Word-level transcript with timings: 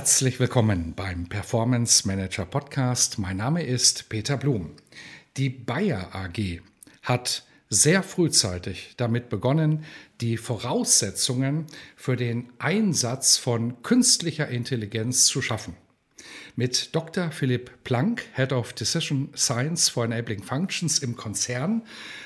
Herzlich 0.00 0.40
willkommen 0.40 0.94
beim 0.96 1.28
Performance 1.28 2.08
Manager 2.08 2.46
Podcast. 2.46 3.18
Mein 3.18 3.36
Name 3.36 3.62
ist 3.62 4.08
Peter 4.08 4.38
Blum. 4.38 4.70
Die 5.36 5.50
Bayer 5.50 6.14
AG 6.14 6.62
hat 7.02 7.44
sehr 7.68 8.02
frühzeitig 8.02 8.94
damit 8.96 9.28
begonnen, 9.28 9.84
die 10.22 10.38
Voraussetzungen 10.38 11.66
für 11.96 12.16
den 12.16 12.48
Einsatz 12.58 13.36
von 13.36 13.82
künstlicher 13.82 14.48
Intelligenz 14.48 15.26
zu 15.26 15.42
schaffen. 15.42 15.76
Mit 16.56 16.94
Dr. 16.94 17.30
Philipp 17.30 17.84
Planck, 17.84 18.24
Head 18.34 18.52
of 18.52 18.72
Decision 18.72 19.28
Science 19.36 19.88
for 19.88 20.04
Enabling 20.04 20.42
Functions 20.42 20.98
im 20.98 21.16
Konzern, 21.16 21.82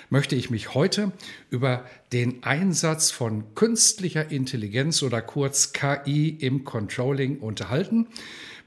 möchte 0.09 0.34
ich 0.34 0.50
mich 0.50 0.74
heute 0.74 1.12
über 1.50 1.84
den 2.12 2.42
Einsatz 2.42 3.10
von 3.10 3.55
künstlicher 3.55 4.30
Intelligenz 4.30 5.02
oder 5.02 5.20
kurz 5.20 5.73
KI 5.73 6.30
im 6.30 6.64
Controlling 6.64 7.39
unterhalten, 7.39 8.06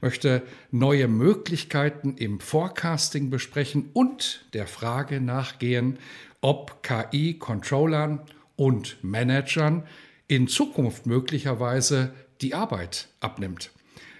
möchte 0.00 0.42
neue 0.70 1.08
Möglichkeiten 1.08 2.16
im 2.16 2.38
Forecasting 2.38 3.30
besprechen 3.30 3.90
und 3.92 4.46
der 4.52 4.66
Frage 4.66 5.20
nachgehen, 5.20 5.98
ob 6.40 6.84
KI 6.84 7.34
Controllern 7.34 8.20
und 8.54 9.02
Managern 9.02 9.84
in 10.28 10.46
Zukunft 10.46 11.06
möglicherweise 11.06 12.12
die 12.40 12.54
Arbeit 12.54 13.08
abnimmt. 13.20 13.72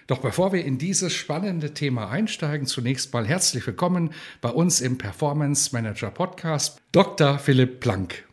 Doch 0.09 0.17
bevor 0.17 0.51
wir 0.53 0.65
in 0.65 0.79
dieses 0.79 1.13
spannende 1.13 1.75
Thema 1.75 2.09
einsteigen, 2.09 2.65
zunächst 2.65 3.13
mal 3.13 3.27
herzlich 3.27 3.67
willkommen 3.67 4.09
bei 4.41 4.49
uns 4.49 4.81
im 4.81 4.97
Performance 4.97 5.69
Manager 5.71 6.09
Podcast, 6.09 6.81
Dr. 6.91 7.37
Philipp 7.37 7.79
Planck. 7.79 8.27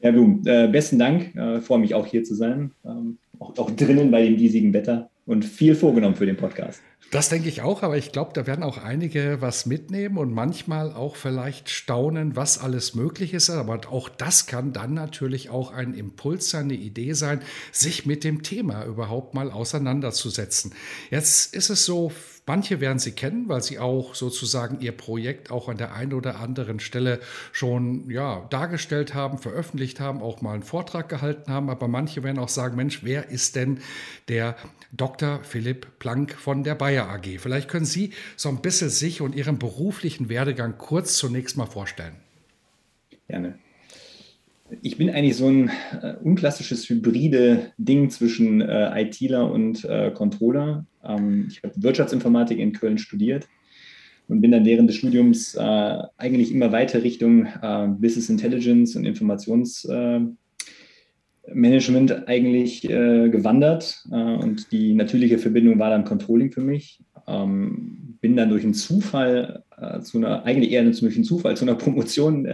Herr 0.00 0.12
Blum, 0.12 0.42
äh, 0.44 0.68
besten 0.68 0.98
Dank. 0.98 1.34
Äh, 1.34 1.62
freue 1.62 1.78
mich 1.78 1.94
auch 1.94 2.06
hier 2.06 2.22
zu 2.22 2.34
sein, 2.34 2.72
ähm, 2.84 3.16
auch, 3.38 3.56
auch 3.56 3.70
drinnen 3.70 4.10
bei 4.10 4.24
dem 4.24 4.36
diesigen 4.36 4.74
Wetter 4.74 5.08
und 5.24 5.42
viel 5.42 5.74
vorgenommen 5.74 6.16
für 6.16 6.26
den 6.26 6.36
Podcast. 6.36 6.82
Das 7.10 7.28
denke 7.28 7.48
ich 7.48 7.60
auch, 7.60 7.82
aber 7.82 7.96
ich 7.98 8.12
glaube, 8.12 8.30
da 8.34 8.46
werden 8.46 8.62
auch 8.62 8.78
einige 8.78 9.40
was 9.40 9.66
mitnehmen 9.66 10.16
und 10.16 10.32
manchmal 10.32 10.92
auch 10.92 11.16
vielleicht 11.16 11.68
staunen, 11.68 12.36
was 12.36 12.58
alles 12.58 12.94
möglich 12.94 13.34
ist. 13.34 13.50
Aber 13.50 13.80
auch 13.90 14.08
das 14.08 14.46
kann 14.46 14.72
dann 14.72 14.94
natürlich 14.94 15.50
auch 15.50 15.72
ein 15.72 15.94
Impuls 15.94 16.50
sein, 16.50 16.66
eine 16.66 16.74
Idee 16.74 17.14
sein, 17.14 17.42
sich 17.72 18.06
mit 18.06 18.22
dem 18.22 18.44
Thema 18.44 18.84
überhaupt 18.84 19.34
mal 19.34 19.50
auseinanderzusetzen. 19.50 20.72
Jetzt 21.10 21.52
ist 21.52 21.70
es 21.70 21.84
so, 21.84 22.12
Manche 22.46 22.80
werden 22.80 22.98
Sie 22.98 23.12
kennen, 23.12 23.48
weil 23.48 23.62
Sie 23.62 23.78
auch 23.78 24.14
sozusagen 24.14 24.80
Ihr 24.80 24.92
Projekt 24.92 25.50
auch 25.50 25.68
an 25.68 25.76
der 25.76 25.94
einen 25.94 26.14
oder 26.14 26.40
anderen 26.40 26.80
Stelle 26.80 27.20
schon 27.52 28.10
ja, 28.10 28.46
dargestellt 28.50 29.14
haben, 29.14 29.38
veröffentlicht 29.38 30.00
haben, 30.00 30.20
auch 30.20 30.40
mal 30.40 30.54
einen 30.54 30.62
Vortrag 30.62 31.08
gehalten 31.08 31.52
haben. 31.52 31.70
Aber 31.70 31.86
manche 31.86 32.22
werden 32.22 32.38
auch 32.38 32.48
sagen, 32.48 32.76
Mensch, 32.76 33.04
wer 33.04 33.28
ist 33.28 33.56
denn 33.56 33.80
der 34.28 34.56
Dr. 34.92 35.40
Philipp 35.44 35.98
Planck 35.98 36.34
von 36.34 36.64
der 36.64 36.74
Bayer 36.74 37.08
AG? 37.08 37.38
Vielleicht 37.38 37.68
können 37.68 37.86
Sie 37.86 38.12
so 38.36 38.48
ein 38.48 38.62
bisschen 38.62 38.90
sich 38.90 39.20
und 39.20 39.34
Ihren 39.34 39.58
beruflichen 39.58 40.28
Werdegang 40.28 40.76
kurz 40.78 41.16
zunächst 41.16 41.56
mal 41.56 41.66
vorstellen. 41.66 42.16
Gerne. 43.28 43.58
Ich 44.82 44.96
bin 44.96 45.10
eigentlich 45.10 45.36
so 45.36 45.48
ein 45.48 45.70
äh, 46.00 46.14
unklassisches 46.22 46.88
hybride 46.88 47.72
Ding 47.76 48.08
zwischen 48.10 48.60
äh, 48.60 49.02
ITler 49.02 49.50
und 49.50 49.84
äh, 49.84 50.10
Controller. 50.12 50.86
Ähm, 51.04 51.46
ich 51.48 51.62
habe 51.62 51.74
Wirtschaftsinformatik 51.76 52.58
in 52.58 52.72
Köln 52.72 52.98
studiert 52.98 53.48
und 54.28 54.40
bin 54.40 54.52
dann 54.52 54.64
während 54.64 54.88
des 54.88 54.96
Studiums 54.96 55.54
äh, 55.56 55.98
eigentlich 56.16 56.52
immer 56.52 56.70
weiter 56.72 57.02
Richtung 57.02 57.46
äh, 57.46 57.88
Business 57.88 58.30
Intelligence 58.30 58.94
und 58.94 59.06
Informationsmanagement 59.06 60.36
äh, 62.10 62.22
eigentlich 62.26 62.82
gewandert. 62.82 64.04
und 64.10 64.70
die 64.72 64.94
natürliche 64.94 65.38
Verbindung 65.38 65.78
war 65.78 65.90
dann 65.90 66.04
Controlling 66.04 66.52
für 66.52 66.62
mich. 66.62 67.00
Ähm, 67.26 68.18
bin 68.20 68.36
dann 68.36 68.50
durch 68.50 68.64
einen 68.64 68.74
Zufall 68.74 69.64
zu 70.02 70.18
einer, 70.18 70.44
eigentlich 70.44 70.72
eher 70.72 70.84
durch 70.84 71.14
einen 71.14 71.24
Zufall 71.24 71.56
zu 71.56 71.64
einer 71.64 71.74
Promotion 71.74 72.46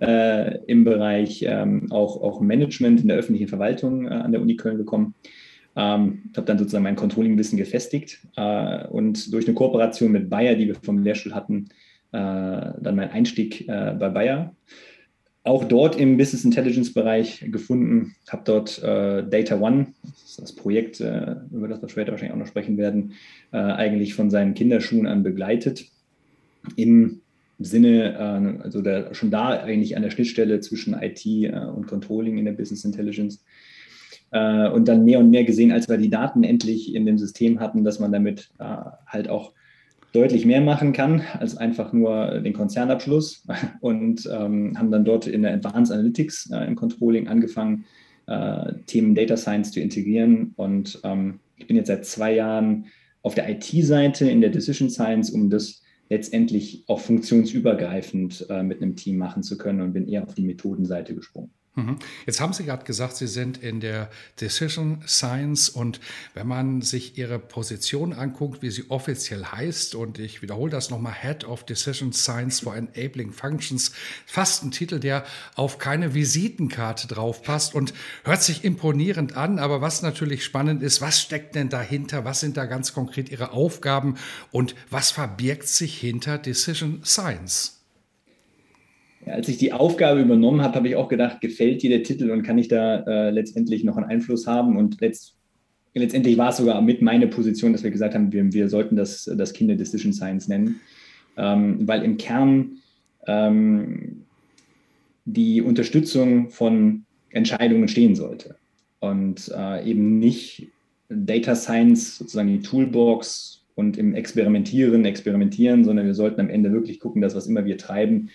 äh, 0.00 0.58
im 0.64 0.84
Bereich 0.84 1.44
ähm, 1.46 1.90
auch, 1.90 2.20
auch 2.22 2.40
Management 2.40 3.02
in 3.02 3.08
der 3.08 3.18
öffentlichen 3.18 3.48
Verwaltung 3.48 4.06
äh, 4.06 4.10
an 4.10 4.32
der 4.32 4.40
Uni 4.40 4.56
Köln 4.56 4.78
gekommen. 4.78 5.14
Ähm, 5.76 6.22
habe 6.36 6.46
dann 6.46 6.58
sozusagen 6.58 6.84
mein 6.84 6.96
Controlling-Wissen 6.96 7.56
gefestigt 7.56 8.20
äh, 8.36 8.86
und 8.88 9.32
durch 9.32 9.46
eine 9.46 9.54
Kooperation 9.54 10.10
mit 10.10 10.28
Bayer, 10.28 10.56
die 10.56 10.66
wir 10.66 10.74
vom 10.74 11.02
Lehrstuhl 11.02 11.34
hatten, 11.34 11.68
äh, 12.12 12.16
dann 12.80 12.96
mein 12.96 13.10
Einstieg 13.10 13.68
äh, 13.68 13.94
bei 13.98 14.08
Bayer. 14.08 14.54
Auch 15.44 15.64
dort 15.64 15.98
im 15.98 16.16
Business 16.16 16.44
Intelligence-Bereich 16.44 17.46
gefunden, 17.50 18.14
habe 18.28 18.42
dort 18.44 18.82
äh, 18.82 19.22
Data 19.22 19.58
One, 19.60 19.86
das 20.02 20.30
ist 20.30 20.42
das 20.42 20.52
Projekt, 20.54 21.00
über 21.00 21.68
das 21.68 21.80
wir 21.80 21.88
später 21.88 22.10
wahrscheinlich 22.10 22.34
auch 22.34 22.38
noch 22.38 22.46
sprechen 22.46 22.76
werden, 22.76 23.14
eigentlich 23.50 24.14
von 24.14 24.30
seinen 24.30 24.54
Kinderschuhen 24.54 25.06
an 25.06 25.22
begleitet. 25.22 25.86
Im 26.76 27.20
Sinne, 27.60 28.14
äh, 28.14 28.62
also 28.62 28.80
da, 28.80 29.12
schon 29.14 29.30
da 29.30 29.50
eigentlich 29.50 29.96
an 29.96 30.02
der 30.02 30.10
Schnittstelle 30.10 30.60
zwischen 30.60 30.94
IT 30.94 31.24
äh, 31.26 31.50
und 31.52 31.86
Controlling 31.86 32.38
in 32.38 32.46
der 32.46 32.52
Business 32.52 32.84
Intelligence. 32.84 33.44
Äh, 34.30 34.68
und 34.68 34.88
dann 34.88 35.04
mehr 35.04 35.18
und 35.18 35.30
mehr 35.30 35.44
gesehen, 35.44 35.70
als 35.70 35.88
wir 35.88 35.98
die 35.98 36.10
Daten 36.10 36.42
endlich 36.42 36.94
in 36.94 37.04
dem 37.04 37.18
System 37.18 37.60
hatten, 37.60 37.84
dass 37.84 37.98
man 37.98 38.12
damit 38.12 38.50
halt 39.06 39.28
auch 39.28 39.52
deutlich 40.12 40.44
mehr 40.44 40.60
machen 40.60 40.92
kann 40.92 41.22
als 41.38 41.56
einfach 41.56 41.92
nur 41.92 42.40
den 42.40 42.52
Konzernabschluss 42.52 43.46
und 43.80 44.28
ähm, 44.32 44.76
haben 44.76 44.90
dann 44.90 45.04
dort 45.04 45.26
in 45.26 45.42
der 45.42 45.54
Advanced 45.54 45.92
Analytics 45.92 46.50
im 46.66 46.74
Controlling 46.74 47.28
angefangen, 47.28 47.84
Themen 48.86 49.16
Data 49.16 49.36
Science 49.36 49.72
zu 49.72 49.80
integrieren. 49.80 50.52
Und 50.56 51.00
ähm, 51.02 51.40
ich 51.56 51.66
bin 51.66 51.76
jetzt 51.76 51.88
seit 51.88 52.04
zwei 52.04 52.32
Jahren 52.32 52.86
auf 53.22 53.34
der 53.34 53.50
IT-Seite 53.50 54.30
in 54.30 54.40
der 54.40 54.50
Decision 54.50 54.88
Science, 54.88 55.30
um 55.30 55.50
das 55.50 55.82
letztendlich 56.10 56.84
auch 56.88 57.00
funktionsübergreifend 57.00 58.46
äh, 58.50 58.62
mit 58.62 58.82
einem 58.82 58.96
Team 58.96 59.16
machen 59.16 59.42
zu 59.42 59.56
können 59.56 59.80
und 59.80 59.92
bin 59.94 60.06
eher 60.06 60.24
auf 60.24 60.34
die 60.34 60.42
Methodenseite 60.42 61.14
gesprungen. 61.14 61.54
Mhm. 61.76 62.00
Jetzt 62.26 62.40
haben 62.40 62.52
Sie 62.52 62.64
gerade 62.64 62.84
gesagt, 62.84 63.14
Sie 63.14 63.28
sind 63.28 63.58
in 63.58 63.78
der 63.78 64.10
Decision 64.40 65.04
Science 65.06 65.68
und 65.68 66.00
wenn 66.34 66.48
man 66.48 66.82
sich 66.82 67.16
Ihre 67.16 67.38
Position 67.38 68.12
anguckt, 68.12 68.60
wie 68.60 68.70
sie 68.70 68.90
offiziell 68.90 69.44
heißt, 69.44 69.94
und 69.94 70.18
ich 70.18 70.42
wiederhole 70.42 70.72
das 70.72 70.90
nochmal, 70.90 71.14
Head 71.14 71.44
of 71.44 71.64
Decision 71.64 72.12
Science 72.12 72.60
for 72.60 72.74
Enabling 72.74 73.32
Functions, 73.32 73.92
fast 74.26 74.64
ein 74.64 74.72
Titel, 74.72 74.98
der 74.98 75.24
auf 75.54 75.78
keine 75.78 76.12
Visitenkarte 76.12 77.06
drauf 77.06 77.42
passt 77.42 77.76
und 77.76 77.94
hört 78.24 78.42
sich 78.42 78.64
imponierend 78.64 79.36
an, 79.36 79.60
aber 79.60 79.80
was 79.80 80.02
natürlich 80.02 80.44
spannend 80.44 80.82
ist, 80.82 81.00
was 81.00 81.20
steckt 81.20 81.54
denn 81.54 81.68
dahinter, 81.68 82.24
was 82.24 82.40
sind 82.40 82.56
da 82.56 82.64
ganz 82.66 82.92
konkret 82.92 83.28
Ihre 83.28 83.52
Aufgaben 83.52 84.16
und 84.50 84.74
was 84.90 85.12
verbirgt 85.12 85.68
sich 85.68 85.96
hinter 85.96 86.36
Decision 86.36 87.02
Science? 87.04 87.79
Als 89.26 89.48
ich 89.48 89.58
die 89.58 89.72
Aufgabe 89.72 90.20
übernommen 90.20 90.62
habe, 90.62 90.74
habe 90.74 90.88
ich 90.88 90.96
auch 90.96 91.08
gedacht, 91.08 91.40
gefällt 91.40 91.82
dir 91.82 91.90
der 91.90 92.02
Titel 92.02 92.30
und 92.30 92.42
kann 92.42 92.58
ich 92.58 92.68
da 92.68 93.00
äh, 93.00 93.30
letztendlich 93.30 93.84
noch 93.84 93.96
einen 93.96 94.06
Einfluss 94.06 94.46
haben? 94.46 94.76
Und 94.76 95.00
letzt, 95.00 95.36
letztendlich 95.94 96.38
war 96.38 96.50
es 96.50 96.56
sogar 96.56 96.80
mit 96.80 97.02
meiner 97.02 97.26
Position, 97.26 97.72
dass 97.72 97.82
wir 97.82 97.90
gesagt 97.90 98.14
haben, 98.14 98.32
wir, 98.32 98.52
wir 98.52 98.68
sollten 98.68 98.96
das, 98.96 99.30
das 99.36 99.52
Kinder 99.52 99.76
Decision 99.76 100.12
Science 100.12 100.48
nennen, 100.48 100.80
ähm, 101.36 101.86
weil 101.86 102.02
im 102.02 102.16
Kern 102.16 102.78
ähm, 103.26 104.24
die 105.26 105.60
Unterstützung 105.60 106.50
von 106.50 107.04
Entscheidungen 107.30 107.88
stehen 107.88 108.14
sollte 108.14 108.56
und 109.00 109.52
äh, 109.54 109.88
eben 109.88 110.18
nicht 110.18 110.68
Data 111.08 111.54
Science, 111.54 112.18
sozusagen 112.18 112.48
die 112.48 112.62
Toolbox 112.62 113.64
und 113.74 113.96
im 113.96 114.14
Experimentieren, 114.14 115.04
experimentieren, 115.04 115.84
sondern 115.84 116.06
wir 116.06 116.14
sollten 116.14 116.40
am 116.40 116.50
Ende 116.50 116.72
wirklich 116.72 117.00
gucken, 117.00 117.20
dass 117.20 117.34
was 117.34 117.46
immer 117.46 117.64
wir 117.64 117.78
treiben, 117.78 118.30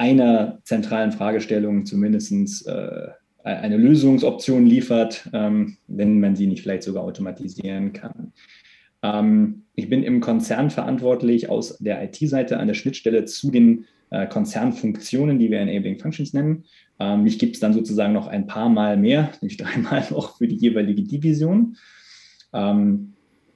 einer 0.00 0.60
zentralen 0.64 1.12
Fragestellung 1.12 1.84
zumindest 1.84 2.66
äh, 2.66 3.08
eine 3.44 3.76
Lösungsoption 3.76 4.64
liefert, 4.64 5.28
ähm, 5.34 5.76
wenn 5.88 6.20
man 6.20 6.36
sie 6.36 6.46
nicht 6.46 6.62
vielleicht 6.62 6.84
sogar 6.84 7.04
automatisieren 7.04 7.92
kann. 7.92 8.32
Ähm, 9.02 9.64
ich 9.74 9.90
bin 9.90 10.02
im 10.02 10.20
Konzern 10.20 10.70
verantwortlich 10.70 11.50
aus 11.50 11.76
der 11.78 12.02
IT-Seite 12.02 12.58
an 12.58 12.68
der 12.68 12.74
Schnittstelle 12.74 13.26
zu 13.26 13.50
den 13.50 13.84
äh, 14.08 14.26
Konzernfunktionen, 14.26 15.38
die 15.38 15.50
wir 15.50 15.60
Enabling 15.60 15.98
Functions 15.98 16.32
nennen. 16.32 16.64
Ähm, 16.98 17.22
mich 17.22 17.38
gibt 17.38 17.56
es 17.56 17.60
dann 17.60 17.74
sozusagen 17.74 18.14
noch 18.14 18.26
ein 18.26 18.46
paar 18.46 18.70
Mal 18.70 18.96
mehr, 18.96 19.32
nämlich 19.42 19.58
dreimal 19.58 20.02
noch 20.10 20.38
für 20.38 20.48
die 20.48 20.56
jeweilige 20.56 21.02
Division. 21.02 21.76
Ähm, 22.54 23.12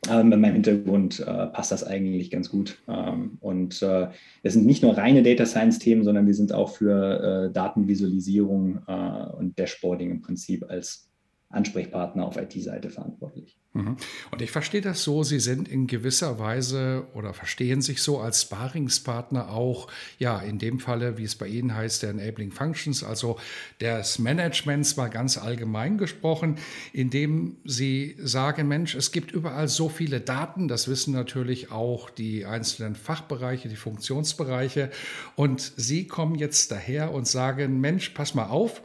aber 0.09 0.25
mit 0.25 0.39
meinem 0.39 0.55
Hintergrund 0.55 1.21
äh, 1.21 1.47
passt 1.47 1.73
das 1.73 1.85
eigentlich 1.85 2.31
ganz 2.31 2.51
gut. 2.51 2.83
Ähm, 2.89 3.39
und 3.41 3.83
äh, 3.83 4.09
es 4.43 4.55
sind 4.55 4.67
nicht 4.67 4.83
nur 4.83 4.97
reine 4.97 5.23
Data 5.23 5.47
Science-Themen, 5.47 6.05
sondern 6.05 6.27
wir 6.27 6.35
sind 6.35 6.53
auch 6.53 6.71
für 6.71 7.49
äh, 7.49 7.53
Datenvisualisierung 7.53 8.83
äh, 8.87 9.37
und 9.37 9.59
Dashboarding 9.59 10.11
im 10.11 10.21
Prinzip 10.21 10.65
als 10.69 11.11
Ansprechpartner 11.55 12.25
auf 12.25 12.37
IT-Seite 12.37 12.91
verantwortlich. 12.91 13.56
Mhm. 13.75 13.97
Und 14.31 14.41
ich 14.41 14.53
verstehe 14.53 14.81
das 14.81 15.03
so, 15.03 15.25
Sie 15.25 15.41
sind 15.41 15.67
in 15.69 15.89
gewisser 15.89 16.39
Weise 16.39 17.06
oder 17.12 17.35
verstehen 17.35 17.83
sich 17.83 18.03
so 18.03 18.21
als 18.21 18.43
Sparingspartner 18.43 19.51
auch, 19.51 19.89
ja, 20.19 20.39
in 20.39 20.61
dem 20.61 20.79
Falle, 20.79 21.19
wie 21.19 21.25
es 21.25 21.35
bei 21.35 21.49
Ihnen 21.49 21.75
heißt, 21.75 22.05
der 22.05 22.11
Enabling 22.11 22.53
Functions, 22.53 23.03
also 23.03 23.37
des 23.81 24.21
Managements 24.21 24.97
mal 24.97 25.09
ganz 25.09 25.39
allgemein 25.39 25.99
gesprochen, 25.99 26.56
indem 26.93 27.56
Sie 27.65 28.17
sagen, 28.23 28.69
Mensch, 28.69 28.95
es 28.95 29.11
gibt 29.11 29.33
überall 29.33 29.67
so 29.67 29.89
viele 29.89 30.21
Daten, 30.21 30.69
das 30.69 30.87
wissen 30.87 31.12
natürlich 31.12 31.73
auch 31.73 32.11
die 32.11 32.47
einzelnen 32.47 32.95
Fachbereiche, 32.95 33.69
die 33.69 33.77
Funktionsbereiche, 33.77 34.91
und 35.35 35.73
Sie 35.77 36.06
kommen 36.06 36.37
jetzt 36.37 36.71
daher 36.71 37.12
und 37.12 37.27
sagen, 37.27 37.81
Mensch, 37.81 38.11
pass 38.11 38.35
mal 38.35 38.47
auf, 38.47 38.83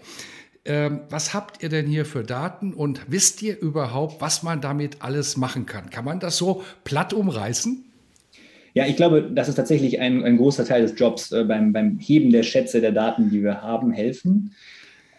ähm, 0.65 1.01
was 1.09 1.33
habt 1.33 1.63
ihr 1.63 1.69
denn 1.69 1.87
hier 1.87 2.05
für 2.05 2.23
Daten 2.23 2.73
und 2.73 3.01
wisst 3.07 3.41
ihr 3.41 3.59
überhaupt, 3.59 4.21
was 4.21 4.43
man 4.43 4.61
damit 4.61 4.97
alles 5.01 5.37
machen 5.37 5.65
kann? 5.65 5.89
Kann 5.89 6.05
man 6.05 6.19
das 6.19 6.37
so 6.37 6.63
platt 6.83 7.13
umreißen? 7.13 7.85
Ja, 8.73 8.85
ich 8.85 8.95
glaube, 8.95 9.31
das 9.33 9.49
ist 9.49 9.55
tatsächlich 9.55 9.99
ein, 9.99 10.23
ein 10.23 10.37
großer 10.37 10.65
Teil 10.65 10.83
des 10.83 10.97
Jobs 10.97 11.31
äh, 11.31 11.43
beim, 11.43 11.73
beim 11.73 11.97
Heben 11.99 12.31
der 12.31 12.43
Schätze 12.43 12.81
der 12.81 12.91
Daten, 12.91 13.29
die 13.29 13.43
wir 13.43 13.61
haben, 13.61 13.91
helfen. 13.91 14.53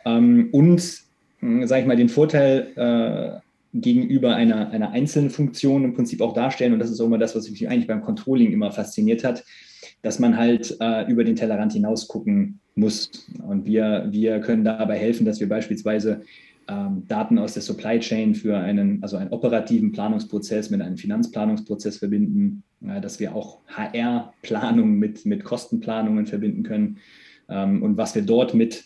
Ähm, 0.05 0.49
und, 0.53 0.81
äh, 1.43 1.67
sage 1.67 1.83
ich 1.83 1.87
mal, 1.87 1.97
den 1.97 2.09
Vorteil 2.09 2.69
äh, 2.77 3.41
gegenüber 3.75 4.35
einer, 4.35 4.71
einer 4.71 4.91
einzelnen 4.91 5.31
Funktion 5.31 5.85
im 5.85 5.95
Prinzip 5.95 6.21
auch 6.21 6.33
darstellen. 6.33 6.73
Und 6.73 6.79
das 6.79 6.91
ist 6.91 7.01
auch 7.01 7.07
immer 7.07 7.19
das, 7.19 7.35
was 7.35 7.51
mich 7.51 7.69
eigentlich 7.69 7.87
beim 7.87 8.03
Controlling 8.03 8.53
immer 8.53 8.71
fasziniert 8.71 9.25
hat, 9.25 9.45
dass 10.03 10.19
man 10.19 10.37
halt 10.37 10.77
äh, 10.81 11.11
über 11.11 11.25
den 11.25 11.37
Tellerrand 11.37 11.73
hinaus 11.73 12.09
gucken 12.09 12.61
muss. 12.75 13.11
Und 13.47 13.67
wir, 13.67 14.09
wir 14.11 14.41
können 14.41 14.65
dabei 14.65 14.99
helfen, 14.99 15.27
dass 15.27 15.41
wir 15.41 15.49
beispielsweise 15.49 16.23
ähm, 16.69 17.05
Daten 17.09 17.39
aus 17.39 17.55
der 17.55 17.63
Supply 17.63 17.99
Chain 17.99 18.35
für 18.35 18.57
einen, 18.57 19.03
also 19.03 19.17
einen 19.17 19.31
operativen 19.31 19.93
Planungsprozess 19.93 20.71
mit 20.71 20.81
einem 20.81 20.97
Finanzplanungsprozess 20.97 21.99
verbinden, 21.99 22.63
äh, 22.87 23.01
dass 23.01 23.21
wir 23.21 23.35
auch 23.35 23.59
HR-Planungen 23.69 24.99
mit, 24.99 25.27
mit 25.27 25.45
Kostenplanungen 25.45 26.27
verbinden 26.27 26.63
können. 26.63 26.99
Ähm, 27.49 27.83
und 27.83 27.97
was 27.97 28.15
wir 28.15 28.23
dort 28.23 28.55
mit 28.55 28.85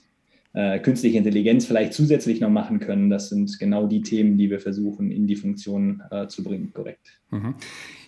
äh, 0.54 0.78
künstliche 0.78 1.18
Intelligenz 1.18 1.66
vielleicht 1.66 1.92
zusätzlich 1.92 2.40
noch 2.40 2.48
machen 2.48 2.78
können. 2.78 3.10
Das 3.10 3.28
sind 3.28 3.58
genau 3.58 3.86
die 3.86 4.02
Themen, 4.02 4.38
die 4.38 4.50
wir 4.50 4.60
versuchen 4.60 5.10
in 5.10 5.26
die 5.26 5.34
Funktion 5.36 6.02
äh, 6.10 6.28
zu 6.28 6.44
bringen, 6.44 6.72
korrekt. 6.72 7.20
Mhm. 7.30 7.56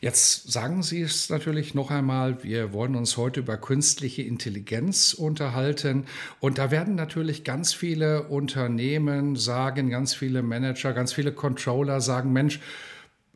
Jetzt 0.00 0.52
sagen 0.52 0.84
Sie 0.84 1.00
es 1.00 1.28
natürlich 1.28 1.74
noch 1.74 1.90
einmal, 1.90 2.44
wir 2.44 2.72
wollen 2.72 2.94
uns 2.94 3.16
heute 3.16 3.40
über 3.40 3.56
künstliche 3.56 4.22
Intelligenz 4.22 5.12
unterhalten 5.12 6.04
und 6.38 6.58
da 6.58 6.70
werden 6.70 6.94
natürlich 6.94 7.42
ganz 7.42 7.74
viele 7.74 8.28
Unternehmen 8.28 9.34
sagen, 9.34 9.90
ganz 9.90 10.14
viele 10.14 10.42
Manager, 10.42 10.92
ganz 10.92 11.12
viele 11.12 11.32
Controller 11.32 12.00
sagen, 12.00 12.32
Mensch, 12.32 12.60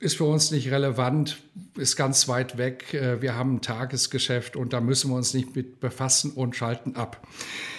ist 0.00 0.17
für 0.17 0.25
uns 0.25 0.50
nicht 0.50 0.70
relevant, 0.70 1.38
ist 1.76 1.94
ganz 1.94 2.26
weit 2.26 2.56
weg. 2.56 2.94
Äh, 2.94 3.20
wir 3.23 3.37
haben 3.37 3.56
ein 3.56 3.61
Tagesgeschäft 3.61 4.56
und 4.56 4.73
da 4.73 4.81
müssen 4.81 5.11
wir 5.11 5.17
uns 5.17 5.35
nicht 5.35 5.55
mit 5.55 5.79
befassen 5.79 6.32
und 6.32 6.56
schalten 6.56 6.97
ab. 6.97 7.26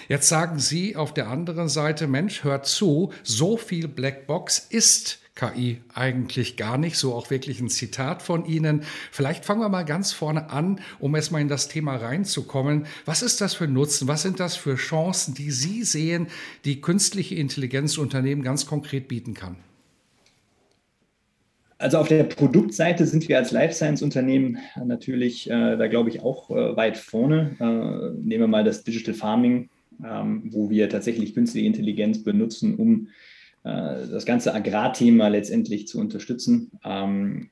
Jetzt 0.08 0.28
sagen 0.28 0.58
Sie 0.58 0.96
auf 0.96 1.12
der 1.12 1.28
anderen 1.28 1.68
Seite, 1.68 2.06
Mensch, 2.06 2.44
hört 2.44 2.66
zu, 2.66 3.12
so 3.24 3.56
viel 3.56 3.88
Blackbox 3.88 4.58
ist 4.70 5.18
KI 5.34 5.80
eigentlich 5.94 6.56
gar 6.56 6.78
nicht. 6.78 6.96
So 6.96 7.14
auch 7.14 7.30
wirklich 7.30 7.60
ein 7.60 7.70
Zitat 7.70 8.22
von 8.22 8.44
Ihnen. 8.44 8.84
Vielleicht 9.10 9.44
fangen 9.44 9.60
wir 9.60 9.68
mal 9.68 9.84
ganz 9.84 10.12
vorne 10.12 10.50
an, 10.50 10.80
um 11.00 11.16
erstmal 11.16 11.40
in 11.40 11.48
das 11.48 11.68
Thema 11.68 11.96
reinzukommen. 11.96 12.86
Was 13.04 13.22
ist 13.22 13.40
das 13.40 13.54
für 13.54 13.66
Nutzen? 13.66 14.06
Was 14.06 14.22
sind 14.22 14.38
das 14.38 14.56
für 14.56 14.76
Chancen, 14.76 15.34
die 15.34 15.50
Sie 15.50 15.82
sehen, 15.82 16.28
die 16.64 16.80
künstliche 16.80 17.34
Intelligenz 17.34 17.98
Unternehmen 17.98 18.42
ganz 18.42 18.66
konkret 18.66 19.08
bieten 19.08 19.34
kann? 19.34 19.56
Also 21.82 21.98
auf 21.98 22.06
der 22.06 22.22
Produktseite 22.22 23.06
sind 23.06 23.28
wir 23.28 23.38
als 23.38 23.50
Life 23.50 23.74
Science 23.74 24.02
Unternehmen 24.02 24.58
natürlich, 24.84 25.50
äh, 25.50 25.76
da 25.76 25.88
glaube 25.88 26.10
ich, 26.10 26.22
auch 26.22 26.48
äh, 26.50 26.76
weit 26.76 26.96
vorne. 26.96 27.56
Äh, 27.58 28.22
nehmen 28.22 28.44
wir 28.44 28.46
mal 28.46 28.62
das 28.62 28.84
Digital 28.84 29.14
Farming, 29.14 29.68
ähm, 30.04 30.44
wo 30.52 30.70
wir 30.70 30.88
tatsächlich 30.88 31.34
künstliche 31.34 31.66
Intelligenz 31.66 32.22
benutzen, 32.22 32.76
um 32.76 33.08
äh, 33.64 34.06
das 34.06 34.24
ganze 34.26 34.54
Agrarthema 34.54 35.26
letztendlich 35.26 35.88
zu 35.88 35.98
unterstützen. 35.98 36.70
Ähm, 36.84 37.50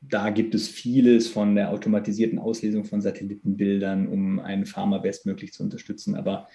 da 0.00 0.30
gibt 0.30 0.54
es 0.54 0.68
vieles 0.68 1.26
von 1.26 1.56
der 1.56 1.72
automatisierten 1.72 2.38
Auslesung 2.38 2.84
von 2.84 3.00
Satellitenbildern, 3.00 4.06
um 4.06 4.38
einen 4.38 4.64
Farmer 4.64 5.00
bestmöglich 5.00 5.52
zu 5.52 5.64
unterstützen, 5.64 6.14
aber 6.14 6.46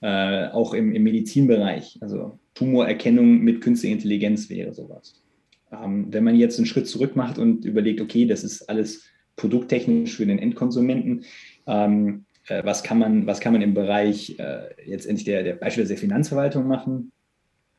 äh, 0.00 0.46
auch 0.50 0.74
im, 0.74 0.92
im 0.92 1.02
Medizinbereich, 1.02 1.98
also 2.00 2.38
Tumorerkennung 2.54 3.40
mit 3.40 3.62
künstlicher 3.62 3.94
Intelligenz 3.94 4.48
wäre 4.48 4.72
sowas. 4.72 5.25
Ähm, 5.72 6.06
wenn 6.10 6.24
man 6.24 6.36
jetzt 6.36 6.58
einen 6.58 6.66
Schritt 6.66 6.86
zurück 6.86 7.16
macht 7.16 7.38
und 7.38 7.64
überlegt, 7.64 8.00
okay, 8.00 8.26
das 8.26 8.44
ist 8.44 8.68
alles 8.68 9.04
produkttechnisch 9.36 10.16
für 10.16 10.26
den 10.26 10.38
Endkonsumenten, 10.38 11.24
ähm, 11.66 12.24
äh, 12.48 12.64
was, 12.64 12.82
kann 12.82 12.98
man, 12.98 13.26
was 13.26 13.40
kann 13.40 13.52
man 13.52 13.62
im 13.62 13.74
Bereich 13.74 14.38
äh, 14.38 14.68
jetzt 14.84 15.06
endlich 15.06 15.24
der, 15.24 15.42
der 15.42 15.54
beispielsweise 15.54 15.94
der 15.94 16.00
Finanzverwaltung 16.00 16.66
machen 16.66 17.12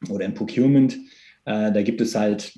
oder 0.10 0.26
im 0.26 0.34
Procurement? 0.34 0.98
Äh, 1.46 1.72
da 1.72 1.82
gibt 1.82 2.02
es 2.02 2.16
halt 2.16 2.54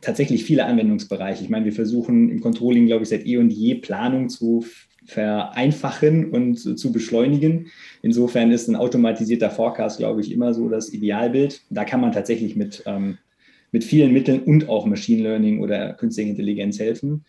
tatsächlich 0.00 0.44
viele 0.44 0.64
Anwendungsbereiche. 0.64 1.42
Ich 1.42 1.50
meine, 1.50 1.64
wir 1.64 1.72
versuchen 1.72 2.28
im 2.28 2.40
Controlling, 2.40 2.86
glaube 2.86 3.04
ich, 3.04 3.08
seit 3.08 3.26
eh 3.26 3.38
und 3.38 3.50
je 3.50 3.76
Planung 3.76 4.28
zu 4.28 4.64
vereinfachen 5.06 6.30
und 6.30 6.56
zu 6.56 6.92
beschleunigen. 6.92 7.68
Insofern 8.02 8.50
ist 8.50 8.68
ein 8.68 8.76
automatisierter 8.76 9.50
Forecast, 9.50 9.98
glaube 9.98 10.20
ich, 10.20 10.32
immer 10.32 10.52
so 10.52 10.68
das 10.68 10.92
Idealbild. 10.92 11.62
Da 11.70 11.84
kann 11.84 12.00
man 12.00 12.12
tatsächlich 12.12 12.56
mit 12.56 12.82
ähm, 12.86 13.18
mit 13.72 13.84
vielen 13.84 14.12
Mitteln 14.12 14.42
und 14.42 14.68
auch 14.68 14.86
Machine 14.86 15.22
Learning 15.22 15.60
oder 15.60 15.92
künstliche 15.94 16.30
Intelligenz 16.30 16.78
helfen. 16.78 17.24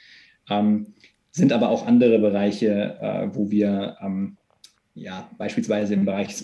Ähm, 0.49 0.93
sind 1.31 1.51
aber 1.53 1.69
auch 1.69 1.85
andere 1.85 2.19
Bereiche, 2.19 2.97
äh, 3.01 3.27
wo 3.33 3.51
wir 3.51 3.97
ähm, 4.01 4.37
ja, 4.95 5.29
beispielsweise 5.37 5.93
im 5.93 6.05
Bereich 6.05 6.43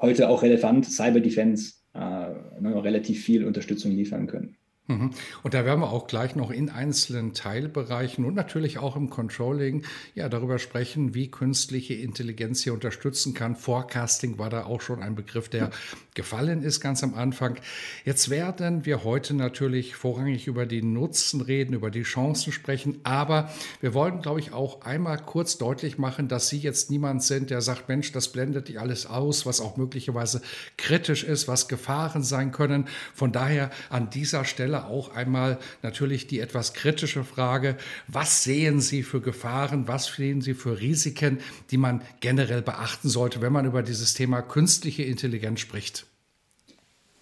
heute 0.00 0.28
auch 0.28 0.42
relevant 0.42 0.84
Cyber 0.84 1.20
Defense 1.20 1.74
äh, 1.94 1.98
relativ 1.98 3.24
viel 3.24 3.44
Unterstützung 3.44 3.92
liefern 3.92 4.26
können. 4.26 4.56
Mhm. 4.98 5.10
Und 5.42 5.54
da 5.54 5.64
werden 5.64 5.80
wir 5.80 5.90
auch 5.90 6.06
gleich 6.06 6.36
noch 6.36 6.50
in 6.50 6.70
einzelnen 6.70 7.34
Teilbereichen 7.34 8.24
und 8.24 8.34
natürlich 8.34 8.78
auch 8.78 8.96
im 8.96 9.10
Controlling 9.10 9.84
ja 10.14 10.28
darüber 10.28 10.58
sprechen, 10.58 11.14
wie 11.14 11.30
künstliche 11.30 11.94
Intelligenz 11.94 12.62
hier 12.62 12.74
unterstützen 12.74 13.34
kann. 13.34 13.56
Forecasting 13.56 14.38
war 14.38 14.50
da 14.50 14.64
auch 14.64 14.80
schon 14.80 15.02
ein 15.02 15.14
Begriff, 15.14 15.48
der 15.48 15.70
gefallen 16.14 16.62
ist 16.62 16.80
ganz 16.80 17.02
am 17.02 17.14
Anfang. 17.14 17.58
Jetzt 18.04 18.28
werden 18.30 18.84
wir 18.84 19.04
heute 19.04 19.34
natürlich 19.34 19.94
vorrangig 19.94 20.46
über 20.46 20.66
die 20.66 20.82
Nutzen 20.82 21.40
reden, 21.40 21.74
über 21.74 21.90
die 21.90 22.02
Chancen 22.02 22.52
sprechen, 22.52 23.00
aber 23.04 23.50
wir 23.80 23.94
wollen, 23.94 24.20
glaube 24.20 24.40
ich, 24.40 24.52
auch 24.52 24.82
einmal 24.82 25.18
kurz 25.18 25.58
deutlich 25.58 25.98
machen, 25.98 26.28
dass 26.28 26.48
Sie 26.48 26.58
jetzt 26.58 26.90
niemand 26.90 27.22
sind, 27.22 27.50
der 27.50 27.60
sagt, 27.60 27.88
Mensch, 27.88 28.12
das 28.12 28.28
blendet 28.28 28.68
die 28.68 28.78
alles 28.78 29.06
aus, 29.06 29.46
was 29.46 29.60
auch 29.60 29.76
möglicherweise 29.76 30.42
kritisch 30.76 31.24
ist, 31.24 31.48
was 31.48 31.68
Gefahren 31.68 32.22
sein 32.22 32.52
können. 32.52 32.88
Von 33.14 33.32
daher 33.32 33.70
an 33.88 34.10
dieser 34.10 34.44
Stelle 34.44 34.81
Auch 34.86 35.14
einmal 35.14 35.58
natürlich 35.82 36.26
die 36.26 36.40
etwas 36.40 36.74
kritische 36.74 37.24
Frage, 37.24 37.76
was 38.08 38.44
sehen 38.44 38.80
Sie 38.80 39.02
für 39.02 39.20
Gefahren, 39.20 39.88
was 39.88 40.06
sehen 40.06 40.40
Sie 40.40 40.54
für 40.54 40.80
Risiken, 40.80 41.38
die 41.70 41.76
man 41.76 42.02
generell 42.20 42.62
beachten 42.62 43.08
sollte, 43.08 43.40
wenn 43.40 43.52
man 43.52 43.66
über 43.66 43.82
dieses 43.82 44.14
Thema 44.14 44.42
künstliche 44.42 45.02
Intelligenz 45.02 45.60
spricht? 45.60 46.06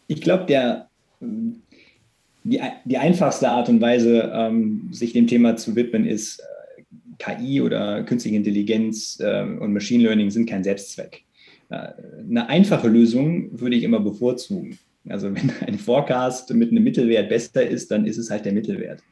Ich 0.06 0.20
glaube, 0.20 0.46
der 0.46 0.88
die, 2.44 2.60
die 2.84 2.98
einfachste 2.98 3.48
Art 3.50 3.68
und 3.68 3.80
Weise, 3.80 4.30
ähm, 4.34 4.88
sich 4.90 5.12
dem 5.12 5.26
Thema 5.26 5.56
zu 5.56 5.76
widmen, 5.76 6.06
ist 6.06 6.40
äh, 6.40 6.82
KI 7.18 7.60
oder 7.60 8.02
künstliche 8.04 8.36
Intelligenz 8.36 9.18
äh, 9.20 9.42
und 9.42 9.72
Machine 9.72 10.04
Learning 10.04 10.30
sind 10.30 10.48
kein 10.48 10.64
Selbstzweck. 10.64 11.24
Äh, 11.68 11.88
eine 12.28 12.48
einfache 12.48 12.88
Lösung 12.88 13.60
würde 13.60 13.76
ich 13.76 13.82
immer 13.82 14.00
bevorzugen. 14.00 14.78
Also 15.08 15.34
wenn 15.34 15.50
ein 15.66 15.78
Forecast 15.78 16.52
mit 16.54 16.70
einem 16.70 16.84
Mittelwert 16.84 17.28
besser 17.28 17.66
ist, 17.66 17.90
dann 17.90 18.06
ist 18.06 18.18
es 18.18 18.30
halt 18.30 18.44
der 18.44 18.52
Mittelwert. 18.52 19.02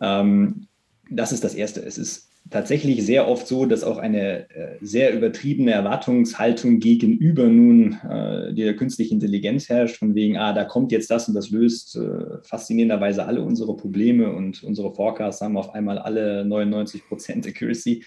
Ähm, 0.00 0.66
das 1.10 1.32
ist 1.32 1.44
das 1.44 1.54
Erste. 1.54 1.80
Es 1.80 1.98
ist 1.98 2.28
tatsächlich 2.50 3.04
sehr 3.04 3.28
oft 3.28 3.46
so, 3.46 3.66
dass 3.66 3.84
auch 3.84 3.98
eine 3.98 4.48
äh, 4.50 4.76
sehr 4.80 5.14
übertriebene 5.14 5.72
Erwartungshaltung 5.72 6.78
gegenüber 6.78 7.46
nun 7.46 7.98
äh, 8.08 8.54
der 8.54 8.74
künstlichen 8.76 9.14
Intelligenz 9.14 9.68
herrscht, 9.68 9.96
von 9.96 10.14
wegen, 10.14 10.36
ah, 10.36 10.52
da 10.52 10.64
kommt 10.64 10.92
jetzt 10.92 11.10
das 11.10 11.28
und 11.28 11.34
das 11.34 11.50
löst 11.50 11.96
äh, 11.96 12.42
faszinierenderweise 12.42 13.24
alle 13.24 13.42
unsere 13.42 13.76
Probleme 13.76 14.32
und 14.32 14.62
unsere 14.62 14.94
Forecasts 14.94 15.42
haben 15.42 15.56
auf 15.56 15.74
einmal 15.74 15.98
alle 15.98 16.42
99% 16.42 17.46
Accuracy. 17.46 18.04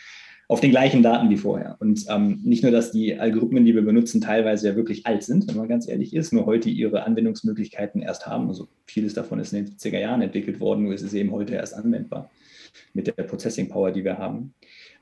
Auf 0.52 0.60
den 0.60 0.72
gleichen 0.72 1.02
Daten 1.02 1.30
wie 1.30 1.38
vorher. 1.38 1.78
Und 1.80 2.08
ähm, 2.10 2.42
nicht 2.44 2.62
nur, 2.62 2.74
dass 2.74 2.92
die 2.92 3.18
Algorithmen, 3.18 3.64
die 3.64 3.74
wir 3.74 3.84
benutzen, 3.84 4.20
teilweise 4.20 4.68
ja 4.68 4.76
wirklich 4.76 5.06
alt 5.06 5.24
sind, 5.24 5.48
wenn 5.48 5.56
man 5.56 5.70
ganz 5.70 5.88
ehrlich 5.88 6.14
ist, 6.14 6.34
nur 6.34 6.46
heute 6.46 6.70
ihre 6.70 7.04
Anwendungsmöglichkeiten 7.06 8.02
erst 8.02 8.28
haben. 8.28 8.50
Also 8.50 8.68
vieles 8.86 9.14
davon 9.14 9.40
ist 9.40 9.54
in 9.54 9.64
den 9.64 9.74
70er 9.74 10.00
Jahren 10.00 10.22
entwickelt 10.22 10.60
worden, 10.60 10.84
nur 10.84 10.94
ist 10.94 11.04
es 11.04 11.14
eben 11.14 11.32
heute 11.32 11.56
erst 11.56 11.74
anwendbar 11.74 12.30
mit 12.94 13.08
der 13.08 13.24
Processing 13.24 13.70
Power, 13.70 13.94
die 13.94 14.04
wir 14.04 14.18
haben. 14.18 14.54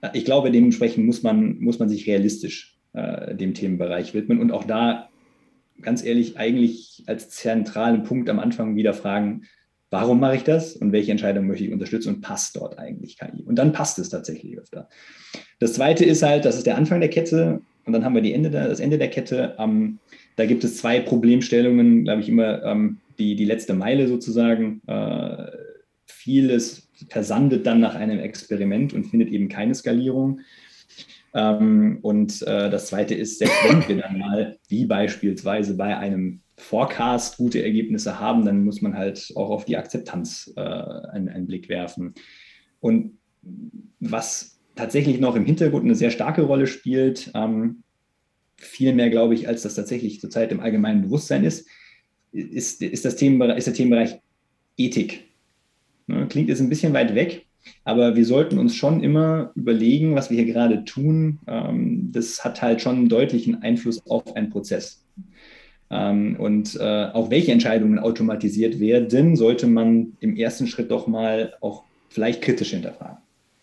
Äh, 0.01 0.09
ich 0.13 0.23
glaube, 0.23 0.51
dementsprechend 0.51 1.07
muss 1.07 1.23
man, 1.23 1.57
muss 1.57 1.79
man 1.79 1.89
sich 1.89 2.05
realistisch 2.05 2.77
äh, 2.93 3.33
dem 3.33 3.55
Themenbereich 3.55 4.13
widmen 4.13 4.39
und 4.39 4.51
auch 4.51 4.65
da 4.65 5.09
ganz 5.81 6.05
ehrlich 6.05 6.37
eigentlich 6.37 7.01
als 7.07 7.31
zentralen 7.31 8.03
Punkt 8.03 8.29
am 8.29 8.37
Anfang 8.37 8.75
wieder 8.75 8.93
fragen, 8.93 9.45
warum 9.89 10.19
mache 10.19 10.37
ich 10.37 10.43
das 10.43 10.75
und 10.75 10.91
welche 10.91 11.11
Entscheidung 11.11 11.47
möchte 11.47 11.65
ich 11.65 11.71
unterstützen 11.71 12.15
und 12.15 12.21
passt 12.21 12.55
dort 12.55 12.77
eigentlich 12.77 13.17
KI? 13.17 13.43
Und 13.43 13.55
dann 13.55 13.71
passt 13.71 13.99
es 13.99 14.09
tatsächlich 14.09 14.57
öfter. 14.57 14.89
Das 15.59 15.73
zweite 15.73 16.05
ist 16.05 16.23
halt, 16.23 16.45
das 16.45 16.57
ist 16.57 16.65
der 16.65 16.77
Anfang 16.77 16.99
der 16.99 17.09
Kette 17.09 17.61
und 17.85 17.93
dann 17.93 18.05
haben 18.05 18.15
wir 18.15 18.21
die 18.21 18.33
Ende 18.33 18.49
der, 18.49 18.67
das 18.67 18.79
Ende 18.79 18.97
der 18.97 19.09
Kette. 19.09 19.55
Ähm, 19.57 19.99
da 20.35 20.45
gibt 20.45 20.63
es 20.63 20.77
zwei 20.77 20.99
Problemstellungen, 20.99 22.03
glaube 22.03 22.21
ich, 22.21 22.29
immer 22.29 22.63
ähm, 22.63 22.99
die, 23.17 23.35
die 23.35 23.45
letzte 23.45 23.73
Meile 23.73 24.07
sozusagen. 24.07 24.81
Äh, 24.87 25.51
vieles 26.05 26.89
versandet 27.09 27.65
dann 27.65 27.79
nach 27.79 27.95
einem 27.95 28.19
Experiment 28.19 28.93
und 28.93 29.05
findet 29.05 29.29
eben 29.29 29.49
keine 29.49 29.73
Skalierung. 29.73 30.41
Ähm, 31.33 31.99
und 32.01 32.41
äh, 32.43 32.69
das 32.69 32.87
zweite 32.87 33.15
ist, 33.15 33.39
selbst 33.39 33.57
wenn 33.67 33.87
wir 33.87 34.03
dann 34.03 34.19
mal, 34.19 34.57
wie 34.67 34.85
beispielsweise 34.85 35.75
bei 35.75 35.97
einem 35.97 36.41
Forecast 36.59 37.37
gute 37.37 37.63
Ergebnisse 37.63 38.19
haben, 38.19 38.45
dann 38.45 38.65
muss 38.65 38.81
man 38.81 38.97
halt 38.97 39.31
auch 39.35 39.49
auf 39.49 39.65
die 39.65 39.77
Akzeptanz 39.77 40.53
äh, 40.55 40.61
einen, 40.61 41.29
einen, 41.29 41.47
Blick 41.47 41.69
werfen. 41.69 42.13
Und 42.79 43.17
was 43.99 44.59
tatsächlich 44.75 45.19
noch 45.19 45.35
im 45.35 45.45
Hintergrund 45.45 45.85
eine 45.85 45.95
sehr 45.95 46.11
starke 46.11 46.43
Rolle 46.43 46.67
spielt, 46.67 47.31
ähm, 47.33 47.83
viel 48.57 48.93
mehr, 48.93 49.09
glaube 49.09 49.35
ich, 49.35 49.47
als 49.47 49.61
das 49.63 49.75
tatsächlich 49.75 50.19
zurzeit 50.19 50.51
im 50.51 50.59
allgemeinen 50.59 51.03
Bewusstsein 51.03 51.43
ist, 51.43 51.67
ist, 52.31 52.81
ist, 52.81 53.05
das 53.05 53.15
Themenbereich, 53.15 53.57
ist 53.57 53.67
der 53.67 53.73
Themenbereich 53.73 54.19
Ethik. 54.77 55.25
Ne, 56.07 56.27
klingt 56.27 56.49
jetzt 56.49 56.59
ein 56.59 56.69
bisschen 56.69 56.93
weit 56.93 57.15
weg, 57.15 57.45
aber 57.83 58.15
wir 58.15 58.25
sollten 58.25 58.59
uns 58.59 58.75
schon 58.75 59.03
immer 59.03 59.51
überlegen, 59.55 60.15
was 60.15 60.29
wir 60.29 60.43
hier 60.43 60.53
gerade 60.53 60.83
tun. 60.83 61.39
Ähm, 61.47 62.11
das 62.11 62.43
hat 62.43 62.61
halt 62.61 62.81
schon 62.81 62.95
einen 62.95 63.09
deutlichen 63.09 63.61
Einfluss 63.61 64.05
auf 64.07 64.35
einen 64.35 64.49
Prozess. 64.49 65.05
Ähm, 65.91 66.35
und 66.37 66.75
äh, 66.79 67.07
auch 67.13 67.29
welche 67.29 67.51
Entscheidungen 67.51 67.99
automatisiert 67.99 68.79
werden, 68.79 69.35
sollte 69.35 69.67
man 69.67 70.17
im 70.19 70.35
ersten 70.35 70.67
Schritt 70.67 70.91
doch 70.91 71.07
mal 71.07 71.53
auch 71.61 71.83
vielleicht 72.09 72.41
kritisch 72.41 72.71
hinterfragen. 72.71 73.17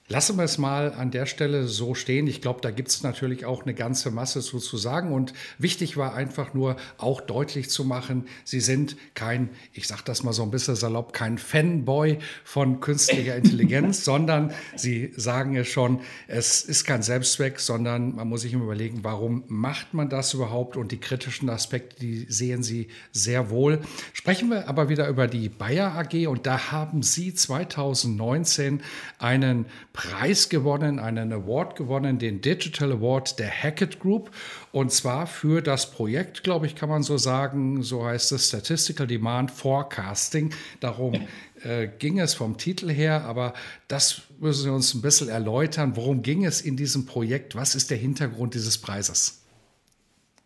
Lassen 0.09 0.37
wir 0.37 0.45
es 0.45 0.57
mal 0.57 0.93
an 0.93 1.11
der 1.11 1.27
Stelle 1.27 1.67
so 1.67 1.97
stehen. 1.97 2.29
Ich 2.29 2.41
glaube, 2.41 2.61
da 2.61 2.71
gibt 2.71 2.89
es 2.89 3.03
natürlich 3.03 3.45
auch 3.45 3.65
eine 3.65 3.75
ganze 3.75 4.13
Masse 4.13 4.41
zu, 4.41 4.61
zu 4.61 4.77
sagen. 4.77 5.13
Und 5.13 5.33
wichtig 5.59 5.97
war 5.97 6.15
einfach 6.15 6.55
nur 6.55 6.77
auch 6.97 7.21
deutlich 7.21 7.71
zu 7.71 7.85
machen, 7.85 8.27
Sie 8.45 8.61
sind 8.61 8.97
kein, 9.15 9.51
ich 9.73 9.89
sage 9.89 10.03
das 10.05 10.23
mal 10.23 10.33
so 10.33 10.45
ein 10.45 10.53
bisschen 10.53 10.77
salopp, 10.77 11.13
kein 11.13 11.39
Fanboy 11.39 12.19
von 12.45 12.79
künstlicher 12.79 13.35
Intelligenz, 13.37 14.05
sondern 14.05 14.53
Sie 14.77 15.13
sagen 15.17 15.57
es 15.57 15.67
schon, 15.67 16.01
es 16.29 16.63
ist 16.63 16.85
kein 16.85 17.03
Selbstzweck, 17.03 17.59
sondern 17.59 18.15
man 18.15 18.29
muss 18.29 18.43
sich 18.43 18.53
immer 18.53 18.65
überlegen, 18.65 19.03
warum 19.03 19.43
macht 19.49 19.93
man 19.93 20.09
das 20.09 20.35
überhaupt? 20.35 20.77
Und 20.77 20.93
die 20.93 21.01
kritischen 21.01 21.51
Aspekte, 21.51 21.97
die 21.99 22.27
sehen 22.29 22.63
Sie 22.63 22.89
sehr 23.11 23.51
wohl. 23.51 23.81
Sprechen 24.13 24.51
wir 24.51 24.69
aber 24.69 24.89
wieder 24.89 25.09
über 25.09 25.27
die 25.27 25.49
Bayer 25.49 25.97
AG. 25.97 26.29
Und 26.29 26.47
da 26.47 26.71
haben 26.71 27.03
Sie 27.03 27.35
2019 27.35 28.83
einen 29.19 29.67
Preis 29.97 30.51
gewonnen, 30.51 30.99
einen 30.99 31.33
Award 31.33 31.75
gewonnen, 31.75 32.19
den 32.19 32.43
Digital 32.43 32.93
Award 32.93 33.39
der 33.39 33.51
Hackett 33.51 33.99
Group. 33.99 34.31
Und 34.71 34.93
zwar 34.93 35.27
für 35.27 35.63
das 35.63 35.91
Projekt, 35.91 36.45
glaube 36.45 36.67
ich, 36.67 36.77
kann 36.77 36.91
man 36.91 37.03
so 37.03 37.17
sagen, 37.17 37.83
so 37.83 38.05
heißt 38.05 38.31
es 38.33 38.49
Statistical 38.49 39.07
Demand 39.07 39.51
Forecasting. 39.51 40.51
Darum 40.81 41.15
äh, 41.65 41.89
ging 41.99 42.21
es 42.21 42.35
vom 42.35 42.59
Titel 42.59 42.91
her, 42.91 43.25
aber 43.25 43.55
das 43.89 44.21
müssen 44.39 44.65
Sie 44.65 44.71
uns 44.71 44.93
ein 44.93 45.01
bisschen 45.01 45.31
erläutern. 45.31 45.97
Worum 45.97 46.21
ging 46.21 46.45
es 46.45 46.61
in 46.61 46.77
diesem 46.77 47.07
Projekt? 47.07 47.57
Was 47.57 47.75
ist 47.75 47.91
der 47.91 47.97
Hintergrund 47.97 48.53
dieses 48.53 48.77
Preises? 48.77 49.43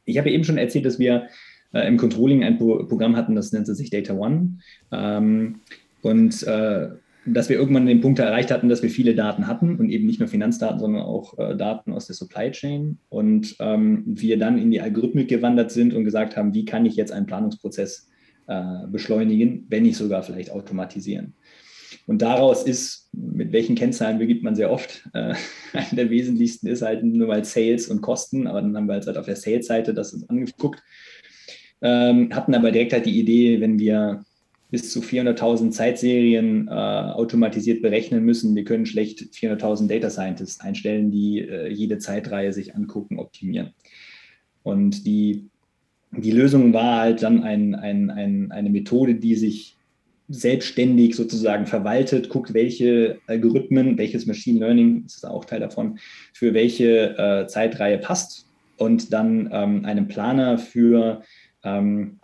Ich 0.04 0.16
habe 0.16 0.30
eben 0.30 0.44
schon 0.44 0.58
erzählt, 0.58 0.86
dass 0.86 1.00
wir 1.00 1.28
äh, 1.72 1.88
im 1.88 1.96
Controlling 1.96 2.44
ein 2.44 2.56
Pro 2.56 2.84
Programm 2.84 3.16
hatten, 3.16 3.34
das 3.34 3.50
nennt 3.50 3.66
sich 3.66 3.90
Data 3.90 4.14
One. 4.14 4.60
Ähm, 4.92 5.60
und 6.02 6.44
äh, 6.44 6.90
dass 7.26 7.48
wir 7.48 7.56
irgendwann 7.56 7.86
den 7.86 8.00
Punkt 8.00 8.18
erreicht 8.18 8.50
hatten, 8.50 8.68
dass 8.68 8.82
wir 8.82 8.90
viele 8.90 9.14
Daten 9.14 9.46
hatten 9.46 9.76
und 9.76 9.90
eben 9.90 10.06
nicht 10.06 10.20
nur 10.20 10.28
Finanzdaten, 10.28 10.78
sondern 10.78 11.02
auch 11.02 11.38
äh, 11.38 11.56
Daten 11.56 11.92
aus 11.92 12.06
der 12.06 12.16
Supply 12.16 12.50
Chain. 12.50 12.98
Und 13.08 13.56
ähm, 13.60 14.04
wir 14.06 14.38
dann 14.38 14.58
in 14.58 14.70
die 14.70 14.80
Algorithmik 14.80 15.28
gewandert 15.28 15.70
sind 15.70 15.92
und 15.94 16.04
gesagt 16.04 16.36
haben, 16.36 16.54
wie 16.54 16.64
kann 16.64 16.86
ich 16.86 16.96
jetzt 16.96 17.12
einen 17.12 17.26
Planungsprozess 17.26 18.08
äh, 18.46 18.86
beschleunigen, 18.88 19.66
wenn 19.68 19.82
nicht 19.82 19.96
sogar 19.96 20.22
vielleicht 20.22 20.50
automatisieren. 20.50 21.34
Und 22.06 22.22
daraus 22.22 22.64
ist, 22.64 23.08
mit 23.12 23.52
welchen 23.52 23.74
Kennzahlen 23.74 24.18
begibt 24.18 24.42
man 24.42 24.56
sehr 24.56 24.70
oft, 24.70 25.08
äh, 25.12 25.34
eine 25.72 25.88
der 25.92 26.10
wesentlichsten 26.10 26.68
ist 26.68 26.82
halt 26.82 27.04
nur 27.04 27.28
mal 27.28 27.44
Sales 27.44 27.88
und 27.88 28.00
Kosten, 28.00 28.46
aber 28.46 28.62
dann 28.62 28.76
haben 28.76 28.86
wir 28.86 28.94
halt 28.94 29.16
auf 29.16 29.26
der 29.26 29.36
Sales-Seite 29.36 29.92
das 29.92 30.14
uns 30.14 30.28
angeguckt, 30.28 30.82
ähm, 31.82 32.34
hatten 32.34 32.54
aber 32.54 32.72
direkt 32.72 32.92
halt 32.92 33.06
die 33.06 33.18
Idee, 33.18 33.60
wenn 33.60 33.78
wir 33.78 34.24
bis 34.70 34.92
zu 34.92 35.00
400.000 35.00 35.70
Zeitserien 35.70 36.68
äh, 36.68 36.70
automatisiert 36.70 37.82
berechnen 37.82 38.24
müssen. 38.24 38.54
Wir 38.54 38.64
können 38.64 38.86
schlecht 38.86 39.20
400.000 39.34 39.88
Data 39.88 40.10
Scientists 40.10 40.60
einstellen, 40.60 41.10
die 41.10 41.40
äh, 41.40 41.68
jede 41.68 41.98
Zeitreihe 41.98 42.52
sich 42.52 42.74
angucken, 42.74 43.18
optimieren. 43.18 43.70
Und 44.62 45.06
die, 45.06 45.48
die 46.12 46.30
Lösung 46.30 46.72
war 46.72 47.00
halt 47.00 47.22
dann 47.22 47.42
ein, 47.42 47.74
ein, 47.74 48.10
ein, 48.10 48.52
eine 48.52 48.70
Methode, 48.70 49.16
die 49.16 49.34
sich 49.34 49.76
selbstständig 50.28 51.16
sozusagen 51.16 51.66
verwaltet, 51.66 52.28
guckt, 52.28 52.54
welche 52.54 53.18
Algorithmen, 53.26 53.98
welches 53.98 54.26
Machine 54.26 54.60
Learning, 54.60 55.02
das 55.02 55.16
ist 55.16 55.26
auch 55.26 55.44
Teil 55.44 55.58
davon, 55.58 55.98
für 56.32 56.54
welche 56.54 57.18
äh, 57.18 57.46
Zeitreihe 57.48 57.98
passt 57.98 58.46
und 58.76 59.12
dann 59.12 59.48
ähm, 59.52 59.84
einen 59.84 60.06
Planer 60.06 60.56
für 60.56 61.22
ähm, 61.64 62.20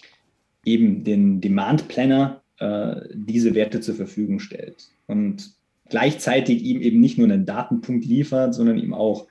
eben 0.67 1.05
den 1.05 1.41
Demand 1.41 1.89
Planner 1.89 2.43
äh, 2.59 2.97
diese 3.15 3.55
Werte 3.55 3.81
zur 3.81 3.95
Verfügung 3.95 4.41
stellt. 4.41 4.89
Und 5.07 5.55
gleichzeitig 5.89 6.63
ihm 6.63 6.83
eben 6.83 7.01
nicht 7.01 7.17
nur 7.17 7.29
einen 7.29 7.47
Datenpunkt 7.47 8.05
liefert, 8.05 8.55
sondern 8.55 8.79
ihm 8.79 8.93
auch 8.93 9.27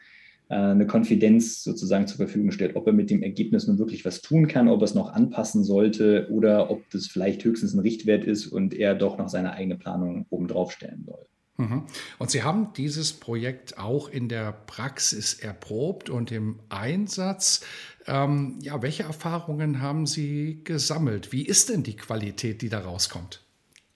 äh, 0.50 0.56
eine 0.56 0.88
Konfidenz 0.88 1.64
sozusagen 1.64 2.08
zur 2.08 2.18
Verfügung 2.18 2.52
stellt, 2.52 2.76
ob 2.76 2.88
er 2.88 2.94
mit 2.94 3.10
dem 3.10 3.22
Ergebnis 3.22 3.68
nun 3.68 3.78
wirklich 3.78 4.06
was 4.06 4.22
tun 4.22 4.48
kann, 4.48 4.70
ob 4.70 4.82
er 4.82 4.86
es 4.86 4.96
noch 4.96 5.14
anpassen 5.14 5.64
sollte 5.64 6.28
oder 6.32 6.72
ob 6.72 6.90
das 6.92 7.08
vielleicht 7.08 7.44
höchstens 7.44 7.74
ein 7.74 7.80
Richtwert 7.80 8.24
ist 8.24 8.48
und 8.48 8.74
er 8.74 8.96
doch 8.96 9.18
noch 9.18 9.30
seine 9.30 9.54
eigene 9.54 9.78
Planung 9.78 10.26
obendrauf 10.30 10.72
stellen 10.72 11.04
soll. 11.06 11.26
Mhm. 11.58 11.84
Und 12.20 12.32
Sie 12.32 12.44
haben 12.44 12.74
dieses 12.76 13.14
Projekt 13.14 13.78
auch 13.78 14.10
in 14.10 14.28
der 14.28 14.52
Praxis 14.52 15.34
erprobt 15.34 16.10
und 16.10 16.32
im 16.32 16.60
Einsatz. 16.70 17.62
Ähm, 18.08 18.60
ja, 18.62 18.82
welche 18.82 19.04
Erfahrungen 19.04 19.82
haben 19.82 20.06
Sie 20.06 20.62
gesammelt? 20.64 21.32
Wie 21.32 21.44
ist 21.44 21.70
denn 21.70 21.84
die 21.84 21.96
Qualität, 21.96 22.62
die 22.62 22.70
da 22.70 22.80
rauskommt? 22.80 23.42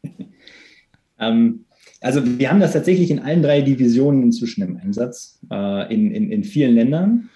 ähm, 1.19 1.65
also 2.01 2.21
wir 2.39 2.49
haben 2.49 2.61
das 2.61 2.73
tatsächlich 2.73 3.11
in 3.11 3.19
allen 3.19 3.43
drei 3.43 3.61
Divisionen 3.61 4.23
inzwischen 4.23 4.61
im 4.63 4.77
Einsatz, 4.77 5.39
äh, 5.51 5.93
in, 5.93 6.11
in, 6.11 6.31
in 6.31 6.43
vielen 6.45 6.75
Ländern 6.75 7.29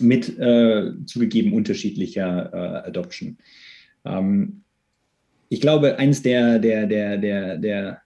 mit 0.00 0.38
äh, 0.38 0.90
zugegeben 1.04 1.52
unterschiedlicher 1.52 2.50
äh, 2.52 2.88
Adoption. 2.88 3.36
Ähm, 4.06 4.62
ich 5.50 5.60
glaube, 5.60 5.98
eines 5.98 6.22
der, 6.22 6.58
der, 6.58 6.86
der, 6.86 7.18
der, 7.18 7.58
der, 7.58 8.03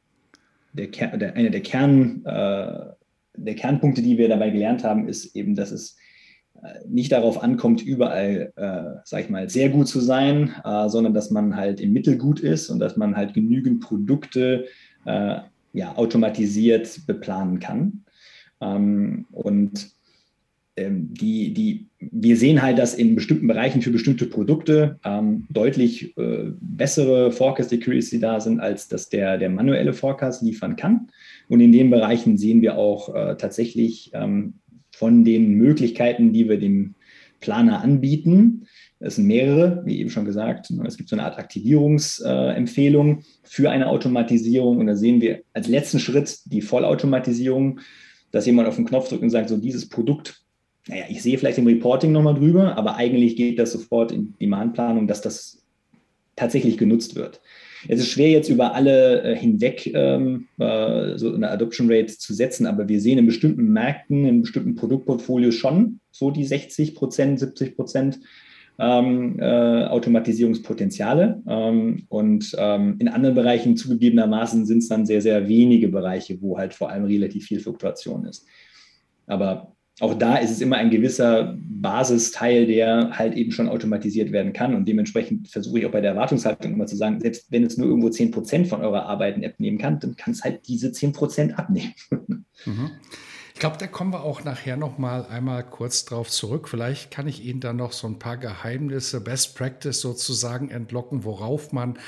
der, 0.86 1.16
der, 1.16 1.36
einer 1.36 1.50
der, 1.50 1.62
Kern, 1.62 2.24
äh, 2.24 2.86
der 3.36 3.54
Kernpunkte, 3.54 4.02
die 4.02 4.18
wir 4.18 4.28
dabei 4.28 4.50
gelernt 4.50 4.84
haben, 4.84 5.08
ist 5.08 5.34
eben, 5.36 5.54
dass 5.54 5.70
es 5.70 5.96
äh, 6.62 6.86
nicht 6.88 7.12
darauf 7.12 7.42
ankommt, 7.42 7.82
überall, 7.82 8.52
äh, 8.56 9.00
sag 9.04 9.24
ich 9.24 9.30
mal, 9.30 9.48
sehr 9.48 9.68
gut 9.68 9.88
zu 9.88 10.00
sein, 10.00 10.54
äh, 10.64 10.88
sondern 10.88 11.14
dass 11.14 11.30
man 11.30 11.56
halt 11.56 11.80
im 11.80 11.92
Mittel 11.92 12.16
gut 12.16 12.40
ist 12.40 12.70
und 12.70 12.78
dass 12.78 12.96
man 12.96 13.16
halt 13.16 13.34
genügend 13.34 13.80
Produkte 13.80 14.66
äh, 15.04 15.38
ja, 15.72 15.96
automatisiert 15.96 17.06
beplanen 17.06 17.60
kann. 17.60 18.04
Ähm, 18.60 19.26
und 19.30 19.97
die, 20.86 21.52
die, 21.52 21.86
wir 21.98 22.36
sehen 22.36 22.62
halt, 22.62 22.78
dass 22.78 22.94
in 22.94 23.14
bestimmten 23.14 23.46
Bereichen 23.46 23.82
für 23.82 23.90
bestimmte 23.90 24.26
Produkte 24.26 24.98
ähm, 25.04 25.46
deutlich 25.50 26.16
äh, 26.16 26.52
bessere 26.60 27.32
Forecast 27.32 27.72
Accuracy 27.72 28.20
da 28.20 28.40
sind, 28.40 28.60
als 28.60 28.88
dass 28.88 29.08
der, 29.08 29.38
der 29.38 29.50
manuelle 29.50 29.92
Forecast 29.92 30.42
liefern 30.42 30.76
kann. 30.76 31.08
Und 31.48 31.60
in 31.60 31.72
den 31.72 31.90
Bereichen 31.90 32.36
sehen 32.36 32.62
wir 32.62 32.76
auch 32.76 33.14
äh, 33.14 33.36
tatsächlich 33.36 34.10
ähm, 34.14 34.54
von 34.92 35.24
den 35.24 35.54
Möglichkeiten, 35.54 36.32
die 36.32 36.48
wir 36.48 36.58
dem 36.58 36.94
Planer 37.40 37.82
anbieten. 37.82 38.66
Es 39.00 39.16
sind 39.16 39.26
mehrere, 39.26 39.82
wie 39.84 40.00
eben 40.00 40.10
schon 40.10 40.24
gesagt. 40.24 40.70
Es 40.86 40.96
gibt 40.96 41.08
so 41.08 41.14
eine 41.14 41.24
Art 41.24 41.38
Aktivierungsempfehlung 41.38 43.22
für 43.44 43.70
eine 43.70 43.86
Automatisierung. 43.86 44.78
Und 44.78 44.88
da 44.88 44.96
sehen 44.96 45.20
wir 45.20 45.42
als 45.52 45.68
letzten 45.68 46.00
Schritt 46.00 46.40
die 46.46 46.62
Vollautomatisierung. 46.62 47.80
dass 48.30 48.44
jemand 48.44 48.68
auf 48.68 48.76
den 48.76 48.84
Knopf 48.84 49.08
drückt 49.08 49.22
und 49.22 49.30
sagt, 49.30 49.48
so 49.48 49.56
dieses 49.56 49.88
Produkt, 49.88 50.42
naja, 50.88 51.04
ich 51.08 51.22
sehe 51.22 51.38
vielleicht 51.38 51.58
im 51.58 51.66
Reporting 51.66 52.12
nochmal 52.12 52.34
drüber, 52.34 52.76
aber 52.76 52.96
eigentlich 52.96 53.36
geht 53.36 53.58
das 53.58 53.72
sofort 53.72 54.10
in 54.10 54.34
Demandplanung, 54.40 55.06
dass 55.06 55.20
das 55.20 55.62
tatsächlich 56.34 56.78
genutzt 56.78 57.14
wird. 57.14 57.40
Es 57.86 58.00
ist 58.00 58.08
schwer 58.08 58.30
jetzt 58.30 58.48
über 58.48 58.74
alle 58.74 59.22
äh, 59.22 59.36
hinweg 59.36 59.86
ähm, 59.94 60.48
äh, 60.58 61.16
so 61.16 61.32
eine 61.32 61.50
Adoption 61.50 61.90
Rate 61.90 62.18
zu 62.18 62.34
setzen, 62.34 62.66
aber 62.66 62.88
wir 62.88 63.00
sehen 63.00 63.18
in 63.18 63.26
bestimmten 63.26 63.72
Märkten, 63.72 64.24
in 64.24 64.40
bestimmten 64.40 64.74
Produktportfolios 64.74 65.54
schon 65.54 66.00
so 66.10 66.30
die 66.30 66.44
60 66.44 66.94
Prozent, 66.94 67.38
70 67.38 67.76
Prozent 67.76 68.18
ähm, 68.78 69.38
äh, 69.38 69.84
Automatisierungspotenziale. 69.86 71.42
Ähm, 71.46 72.06
und 72.08 72.54
ähm, 72.58 72.96
in 72.98 73.08
anderen 73.08 73.34
Bereichen 73.34 73.76
zugegebenermaßen 73.76 74.66
sind 74.66 74.78
es 74.78 74.88
dann 74.88 75.06
sehr, 75.06 75.20
sehr 75.20 75.48
wenige 75.48 75.88
Bereiche, 75.88 76.40
wo 76.40 76.58
halt 76.58 76.74
vor 76.74 76.90
allem 76.90 77.04
relativ 77.04 77.46
viel 77.46 77.60
Fluktuation 77.60 78.24
ist. 78.24 78.46
Aber 79.26 79.76
auch 80.00 80.14
da 80.14 80.36
ist 80.36 80.50
es 80.50 80.60
immer 80.60 80.76
ein 80.76 80.90
gewisser 80.90 81.56
Basisteil, 81.58 82.66
der 82.66 83.10
halt 83.12 83.34
eben 83.34 83.52
schon 83.52 83.68
automatisiert 83.68 84.32
werden 84.32 84.52
kann. 84.52 84.74
Und 84.74 84.86
dementsprechend 84.86 85.48
versuche 85.48 85.80
ich 85.80 85.86
auch 85.86 85.90
bei 85.90 86.00
der 86.00 86.12
Erwartungshaltung 86.12 86.72
immer 86.72 86.86
zu 86.86 86.96
sagen, 86.96 87.20
selbst 87.20 87.50
wenn 87.50 87.64
es 87.64 87.76
nur 87.76 87.88
irgendwo 87.88 88.08
10 88.08 88.30
Prozent 88.30 88.68
von 88.68 88.80
eurer 88.80 89.06
Arbeit 89.06 89.36
in 89.36 89.42
App 89.42 89.58
nehmen 89.58 89.78
kann, 89.78 89.98
dann 90.00 90.16
kann 90.16 90.32
es 90.32 90.44
halt 90.44 90.66
diese 90.68 90.92
10 90.92 91.12
Prozent 91.12 91.58
abnehmen. 91.58 91.94
Mhm. 92.64 92.90
Ich 93.54 93.60
glaube, 93.60 93.76
da 93.80 93.88
kommen 93.88 94.12
wir 94.12 94.22
auch 94.22 94.44
nachher 94.44 94.76
noch 94.76 94.98
mal 94.98 95.26
einmal 95.26 95.64
kurz 95.64 96.04
drauf 96.04 96.30
zurück. 96.30 96.68
Vielleicht 96.68 97.10
kann 97.10 97.26
ich 97.26 97.44
Ihnen 97.44 97.58
dann 97.58 97.74
noch 97.74 97.90
so 97.90 98.06
ein 98.06 98.20
paar 98.20 98.36
Geheimnisse, 98.36 99.20
Best 99.20 99.56
Practice 99.56 100.00
sozusagen 100.00 100.70
entlocken, 100.70 101.24
worauf 101.24 101.72
man 101.72 101.98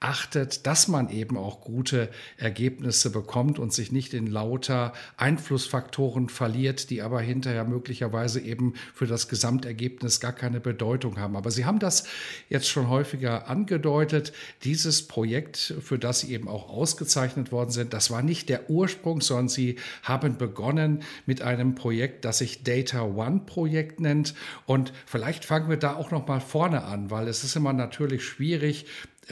achtet, 0.00 0.66
dass 0.66 0.88
man 0.88 1.10
eben 1.10 1.36
auch 1.36 1.60
gute 1.60 2.08
Ergebnisse 2.38 3.10
bekommt 3.10 3.58
und 3.58 3.74
sich 3.74 3.92
nicht 3.92 4.14
in 4.14 4.26
lauter 4.26 4.94
Einflussfaktoren 5.18 6.30
verliert, 6.30 6.88
die 6.88 7.02
aber 7.02 7.20
hinterher 7.20 7.64
möglicherweise 7.64 8.40
eben 8.40 8.72
für 8.94 9.06
das 9.06 9.28
Gesamtergebnis 9.28 10.18
gar 10.18 10.32
keine 10.32 10.58
Bedeutung 10.58 11.18
haben. 11.18 11.36
Aber 11.36 11.50
Sie 11.50 11.66
haben 11.66 11.80
das 11.80 12.04
jetzt 12.48 12.66
schon 12.66 12.88
häufiger 12.88 13.48
angedeutet. 13.48 14.32
Dieses 14.64 15.06
Projekt, 15.06 15.74
für 15.82 15.98
das 15.98 16.20
Sie 16.20 16.32
eben 16.32 16.48
auch 16.48 16.70
ausgezeichnet 16.70 17.52
worden 17.52 17.70
sind, 17.70 17.92
das 17.92 18.10
war 18.10 18.22
nicht 18.22 18.48
der 18.48 18.70
Ursprung, 18.70 19.20
sondern 19.20 19.50
Sie 19.50 19.76
haben 20.02 20.38
begonnen 20.38 21.02
mit 21.26 21.42
einem 21.42 21.74
Projekt, 21.74 22.24
das 22.24 22.38
sich 22.38 22.62
Data 22.62 23.02
One 23.02 23.42
Projekt 23.44 24.00
nennt. 24.00 24.34
Und 24.64 24.94
vielleicht 25.04 25.44
fangen 25.44 25.68
wir 25.68 25.76
da 25.76 25.94
auch 25.94 26.10
noch 26.10 26.26
mal 26.26 26.40
vorne 26.40 26.84
an, 26.84 27.10
weil 27.10 27.28
es 27.28 27.44
ist 27.44 27.54
immer 27.54 27.74
natürlich 27.74 28.24
schwierig, 28.24 28.86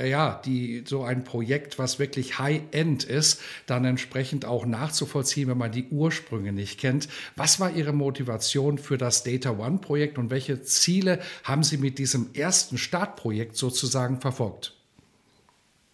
ja, 0.07 0.41
die, 0.45 0.85
so 0.87 1.03
ein 1.03 1.25
Projekt, 1.25 1.79
was 1.79 1.99
wirklich 1.99 2.39
High-End 2.39 3.05
ist, 3.05 3.41
dann 3.67 3.85
entsprechend 3.85 4.45
auch 4.45 4.67
nachzuvollziehen, 4.67 5.49
wenn 5.49 5.59
man 5.59 5.73
die 5.73 5.87
Ursprünge 5.91 6.53
nicht 6.53 6.79
kennt. 6.79 7.09
Was 7.37 7.61
war 7.61 7.75
Ihre 7.75 7.93
Motivation 7.93 8.79
für 8.79 8.99
das 8.99 9.25
Data 9.25 9.59
One-Projekt 9.59 10.19
und 10.19 10.31
welche 10.31 10.63
Ziele 10.63 11.19
haben 11.45 11.63
Sie 11.63 11.79
mit 11.79 11.99
diesem 11.99 12.31
ersten 12.35 12.79
Startprojekt 12.79 13.57
sozusagen 13.57 14.21
verfolgt? 14.21 14.75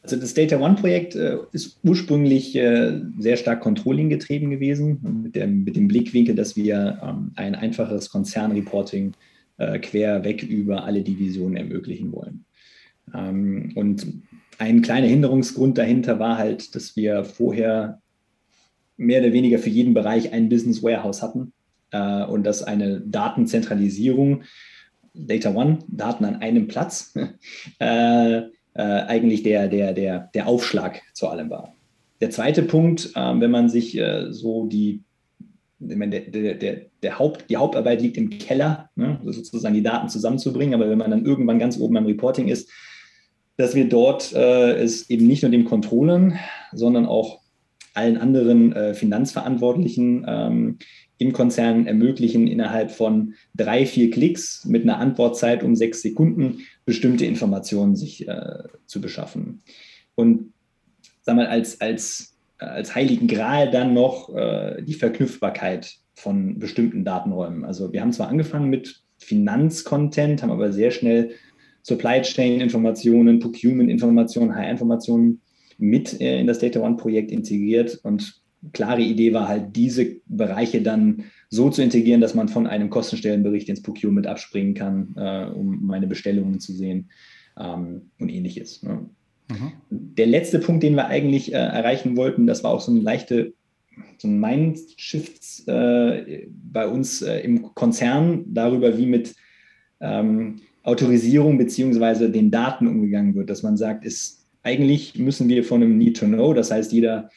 Also 0.04 0.16
das 0.16 0.34
Data 0.34 0.60
One-Projekt 0.60 1.14
äh, 1.14 1.38
ist 1.52 1.78
ursprünglich 1.82 2.54
äh, 2.56 3.00
sehr 3.18 3.38
stark 3.38 3.62
Controlling 3.62 4.10
getrieben 4.10 4.50
gewesen, 4.50 5.22
mit 5.22 5.34
dem, 5.34 5.64
mit 5.64 5.76
dem 5.76 5.88
Blickwinkel, 5.88 6.34
dass 6.34 6.56
wir 6.56 7.00
ähm, 7.02 7.30
ein 7.36 7.54
einfaches 7.54 8.10
Konzernreporting 8.10 9.14
äh, 9.56 9.78
quer 9.78 10.22
weg 10.22 10.42
über 10.42 10.84
alle 10.84 11.00
Divisionen 11.02 11.56
ermöglichen 11.56 12.12
wollen. 12.12 12.44
Ähm, 13.12 13.72
und 13.74 14.06
ein 14.58 14.82
kleiner 14.82 15.06
Hinderungsgrund 15.06 15.78
dahinter 15.78 16.18
war 16.18 16.38
halt, 16.38 16.74
dass 16.74 16.96
wir 16.96 17.24
vorher 17.24 18.00
mehr 18.96 19.20
oder 19.20 19.32
weniger 19.32 19.58
für 19.58 19.70
jeden 19.70 19.94
Bereich 19.94 20.32
ein 20.32 20.48
Business 20.48 20.82
Warehouse 20.82 21.22
hatten 21.22 21.52
äh, 21.90 22.24
und 22.24 22.44
dass 22.44 22.62
eine 22.62 23.00
Datenzentralisierung, 23.00 24.42
Data 25.14 25.54
One, 25.54 25.78
Daten 25.88 26.24
an 26.24 26.36
einem 26.36 26.68
Platz, 26.68 27.14
äh, 27.78 28.38
äh, 28.38 28.42
eigentlich 28.74 29.42
der, 29.42 29.68
der, 29.68 29.92
der, 29.92 30.30
der 30.34 30.46
Aufschlag 30.46 31.00
zu 31.12 31.28
allem 31.28 31.50
war. 31.50 31.74
Der 32.20 32.30
zweite 32.30 32.62
Punkt, 32.62 33.12
äh, 33.14 33.40
wenn 33.40 33.50
man 33.50 33.68
sich 33.68 33.96
äh, 33.96 34.32
so 34.32 34.66
die, 34.66 35.02
der, 35.78 36.06
der, 36.06 36.54
der, 36.54 36.80
der 37.02 37.18
Haupt, 37.18 37.50
die 37.50 37.56
Hauptarbeit 37.56 38.00
liegt 38.00 38.16
im 38.16 38.30
Keller, 38.30 38.90
ne, 38.96 39.20
sozusagen 39.24 39.74
die 39.74 39.82
Daten 39.82 40.08
zusammenzubringen, 40.08 40.74
aber 40.74 40.88
wenn 40.88 40.98
man 40.98 41.10
dann 41.10 41.24
irgendwann 41.24 41.58
ganz 41.58 41.78
oben 41.78 41.96
am 41.96 42.06
Reporting 42.06 42.48
ist, 42.48 42.70
dass 43.56 43.74
wir 43.74 43.88
dort 43.88 44.32
äh, 44.32 44.74
es 44.76 45.08
eben 45.10 45.26
nicht 45.26 45.42
nur 45.42 45.50
dem 45.50 45.64
Controllern, 45.64 46.38
sondern 46.72 47.06
auch 47.06 47.40
allen 47.94 48.16
anderen 48.16 48.72
äh, 48.72 48.94
Finanzverantwortlichen 48.94 50.24
ähm, 50.26 50.78
im 51.18 51.32
Konzern 51.32 51.86
ermöglichen, 51.86 52.48
innerhalb 52.48 52.90
von 52.90 53.34
drei, 53.54 53.86
vier 53.86 54.10
Klicks 54.10 54.64
mit 54.64 54.82
einer 54.82 54.98
Antwortzeit 54.98 55.62
um 55.62 55.76
sechs 55.76 56.02
Sekunden 56.02 56.58
bestimmte 56.84 57.24
Informationen 57.24 57.94
sich 57.94 58.26
äh, 58.26 58.64
zu 58.86 59.00
beschaffen. 59.00 59.62
Und 60.16 60.52
sag 61.22 61.36
mal, 61.36 61.46
als, 61.46 61.80
als, 61.80 62.36
als 62.58 62.94
heiligen 62.94 63.28
Gral 63.28 63.70
dann 63.70 63.94
noch 63.94 64.34
äh, 64.34 64.82
die 64.82 64.94
Verknüpfbarkeit 64.94 65.94
von 66.14 66.58
bestimmten 66.58 67.04
Datenräumen. 67.04 67.64
Also 67.64 67.92
wir 67.92 68.00
haben 68.00 68.12
zwar 68.12 68.28
angefangen 68.28 68.70
mit 68.70 69.02
Finanzcontent, 69.18 70.42
haben 70.42 70.50
aber 70.50 70.72
sehr 70.72 70.90
schnell 70.90 71.30
Supply 71.84 72.22
Chain 72.22 72.60
Informationen, 72.60 73.38
Procurement 73.38 73.90
Informationen, 73.90 74.54
HR 74.54 74.70
Informationen 74.70 75.40
mit 75.78 76.20
äh, 76.20 76.40
in 76.40 76.46
das 76.46 76.58
Data 76.58 76.80
One 76.80 76.96
Projekt 76.96 77.30
integriert 77.30 78.00
und 78.02 78.42
klare 78.72 79.02
Idee 79.02 79.34
war 79.34 79.46
halt, 79.48 79.76
diese 79.76 80.16
Bereiche 80.26 80.80
dann 80.80 81.24
so 81.50 81.68
zu 81.70 81.82
integrieren, 81.82 82.22
dass 82.22 82.34
man 82.34 82.48
von 82.48 82.66
einem 82.66 82.88
Kostenstellenbericht 82.88 83.68
ins 83.68 83.82
Procurement 83.82 84.26
abspringen 84.26 84.74
kann, 84.74 85.14
äh, 85.16 85.46
um 85.54 85.84
meine 85.84 86.06
Bestellungen 86.06 86.60
zu 86.60 86.72
sehen 86.72 87.10
ähm, 87.58 88.10
und 88.18 88.30
ähnliches. 88.30 88.82
Ne? 88.82 89.10
Mhm. 89.50 89.72
Der 89.90 90.26
letzte 90.26 90.60
Punkt, 90.60 90.82
den 90.82 90.94
wir 90.94 91.06
eigentlich 91.06 91.52
äh, 91.52 91.56
erreichen 91.56 92.16
wollten, 92.16 92.46
das 92.46 92.64
war 92.64 92.70
auch 92.70 92.80
so 92.80 92.90
eine 92.90 93.00
leichte 93.00 93.52
so 94.18 94.26
ein 94.26 94.40
Mindshift 94.40 95.68
äh, 95.68 96.48
bei 96.48 96.88
uns 96.88 97.22
äh, 97.22 97.40
im 97.40 97.74
Konzern 97.74 98.44
darüber, 98.46 98.98
wie 98.98 99.06
mit 99.06 99.34
ähm, 100.00 100.62
Autorisierung 100.84 101.58
beziehungsweise 101.58 102.30
den 102.30 102.50
Daten 102.50 102.86
umgegangen 102.86 103.34
wird, 103.34 103.50
dass 103.50 103.62
man 103.62 103.76
sagt, 103.76 104.04
ist 104.04 104.46
eigentlich 104.62 105.18
müssen 105.18 105.48
wir 105.48 105.64
von 105.64 105.82
einem 105.82 105.98
Need 105.98 106.18
to 106.18 106.26
Know, 106.26 106.54
das 106.54 106.70
heißt, 106.70 106.92
jeder, 106.92 107.30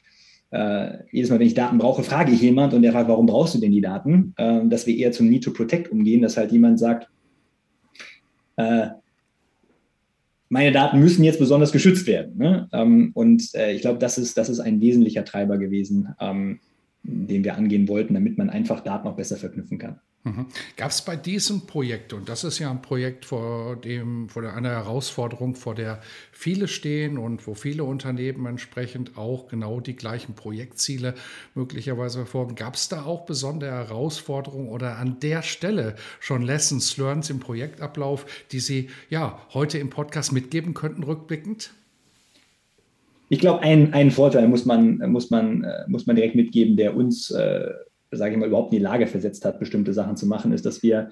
äh, 0.52 0.98
jedes 1.12 1.30
Mal, 1.30 1.40
wenn 1.40 1.48
ich 1.48 1.54
Daten 1.54 1.78
brauche, 1.78 2.04
frage 2.04 2.32
ich 2.32 2.42
jemand 2.42 2.74
und 2.74 2.82
der 2.82 2.92
fragt, 2.92 3.10
warum 3.10 3.26
brauchst 3.26 3.56
du 3.56 3.60
denn 3.60 3.72
die 3.72 3.82
Daten? 3.82 4.34
Äh, 4.38 4.68
dass 4.68 4.86
wir 4.86 4.96
eher 4.96 5.12
zum 5.12 5.28
Need 5.28 5.44
to 5.44 5.52
Protect 5.52 5.92
umgehen, 5.92 6.22
dass 6.22 6.38
halt 6.38 6.52
jemand 6.52 6.78
sagt, 6.78 7.10
äh, 8.58 8.88
meine 10.50 10.72
Daten 10.72 11.00
müssen 11.00 11.24
jetzt 11.24 11.40
besonders 11.40 11.72
geschützt 11.72 12.08
werden. 12.08 12.38
Ne? 12.38 12.70
Ähm, 12.72 13.12
und 13.14 13.54
äh, 13.54 13.74
ich 13.74 13.82
glaube, 13.82 14.00
das 14.00 14.18
ist, 14.18 14.38
das 14.38 14.50
ist 14.50 14.60
ein 14.60 14.80
wesentlicher 14.82 15.26
Treiber 15.26 15.58
gewesen, 15.58 16.16
ähm, 16.20 16.60
den 17.08 17.43
wir 17.43 17.56
angehen 17.56 17.88
wollten, 17.88 18.13
damit 18.13 18.38
man 18.38 18.50
einfach 18.50 18.82
Daten 18.82 19.08
auch 19.08 19.15
besser 19.15 19.38
verknüpfen 19.38 19.80
kann. 19.80 20.00
Mhm. 20.24 20.48
Gab 20.76 20.91
es 20.91 21.02
bei 21.02 21.15
diesem 21.15 21.67
Projekt, 21.67 22.12
und 22.12 22.28
das 22.28 22.43
ist 22.43 22.60
ja 22.60 22.70
ein 22.70 22.82
Projekt, 22.82 23.26
vor 23.26 23.78
dem, 23.78 24.28
vor 24.28 24.43
einer 24.43 24.70
Herausforderung, 24.70 25.56
vor 25.56 25.74
der 25.74 26.02
viele 26.32 26.67
stehen 26.67 27.17
und 27.17 27.48
wo 27.48 27.54
viele 27.54 27.84
Unternehmen 27.84 28.46
entsprechend 28.46 29.17
auch 29.17 29.48
genau 29.48 29.80
die 29.80 29.96
gleichen 29.96 30.36
Projektziele 30.36 31.13
möglicherweise 31.56 32.20
verfolgen, 32.20 32.56
gab 32.56 32.76
es 32.76 32.89
da 32.89 33.04
auch 33.04 33.26
besondere 33.26 33.72
Herausforderungen 33.72 34.70
oder 34.70 34.98
an 34.98 35.20
der 35.22 35.43
Stelle 35.43 35.96
schon 36.20 36.41
Lessons 36.41 36.98
learned 36.98 37.30
im 37.30 37.39
Projektablauf, 37.39 38.26
die 38.52 38.60
Sie 38.60 38.89
ja 39.10 39.41
heute 39.54 39.78
im 39.78 39.89
Podcast 39.89 40.34
mitgeben 40.34 40.74
könnten, 40.74 41.04
rückblickend? 41.04 41.72
Ich 43.30 43.40
glaube, 43.40 43.62
ein, 43.62 43.94
einen 43.94 44.12
Vorteil 44.12 44.48
muss 44.48 44.66
man, 44.66 44.98
muss, 45.12 45.30
man, 45.30 45.63
äh, 45.63 45.84
muss 45.88 46.06
man 46.06 46.16
direkt 46.16 46.36
mitgeben, 46.36 46.78
der 46.78 46.96
uns 46.96 47.32
äh, 47.32 47.70
sage 48.12 48.34
ich 48.34 48.38
mal, 48.38 48.48
überhaupt 48.48 48.74
in 48.74 48.80
die 48.80 48.84
Lage 48.84 49.08
versetzt 49.08 49.44
hat, 49.46 49.60
bestimmte 49.60 49.94
Sachen 49.94 50.18
zu 50.18 50.28
machen, 50.28 50.52
ist, 50.52 50.66
dass 50.66 50.84
wir, 50.84 51.12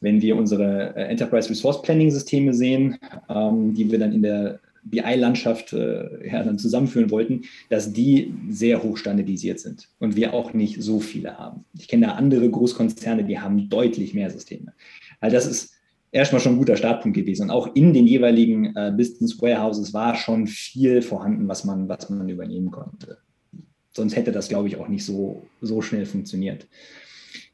wenn 0.00 0.20
wir 0.20 0.36
unsere 0.36 0.96
äh, 0.96 1.04
Enterprise 1.04 1.48
Resource 1.48 1.82
Planning 1.82 2.10
Systeme 2.10 2.54
sehen, 2.54 2.98
ähm, 3.28 3.74
die 3.74 3.90
wir 3.90 3.98
dann 3.98 4.12
in 4.12 4.22
der 4.22 4.60
BI-Landschaft 4.84 5.72
äh, 5.72 6.28
ja, 6.28 6.42
dann 6.42 6.58
zusammenführen 6.58 7.10
wollten, 7.10 7.42
dass 7.70 7.92
die 7.92 8.34
sehr 8.50 8.82
hoch 8.82 8.98
standardisiert 8.98 9.60
sind 9.60 9.88
und 9.98 10.14
wir 10.14 10.34
auch 10.34 10.52
nicht 10.52 10.82
so 10.82 11.00
viele 11.00 11.38
haben. 11.38 11.64
Ich 11.78 11.88
kenne 11.88 12.06
da 12.06 12.12
andere 12.12 12.50
Großkonzerne, 12.50 13.24
die 13.24 13.38
haben 13.38 13.70
deutlich 13.70 14.12
mehr 14.12 14.28
Systeme. 14.30 14.74
Also 15.20 15.36
das 15.36 15.46
ist 15.46 15.73
erstmal 16.14 16.40
schon 16.40 16.54
ein 16.54 16.58
guter 16.58 16.76
Startpunkt 16.76 17.16
gewesen. 17.16 17.44
Und 17.44 17.50
auch 17.50 17.74
in 17.74 17.92
den 17.92 18.06
jeweiligen 18.06 18.74
äh, 18.76 18.92
Business 18.96 19.40
Warehouses 19.40 19.92
war 19.92 20.14
schon 20.14 20.46
viel 20.46 21.02
vorhanden, 21.02 21.48
was 21.48 21.64
man, 21.64 21.88
was 21.88 22.08
man 22.08 22.28
übernehmen 22.28 22.70
konnte 22.70 23.18
sonst 23.94 24.16
hätte 24.16 24.32
das, 24.32 24.48
glaube 24.48 24.68
ich, 24.68 24.76
auch 24.76 24.88
nicht 24.88 25.04
so, 25.04 25.46
so 25.60 25.80
schnell 25.80 26.04
funktioniert. 26.04 26.66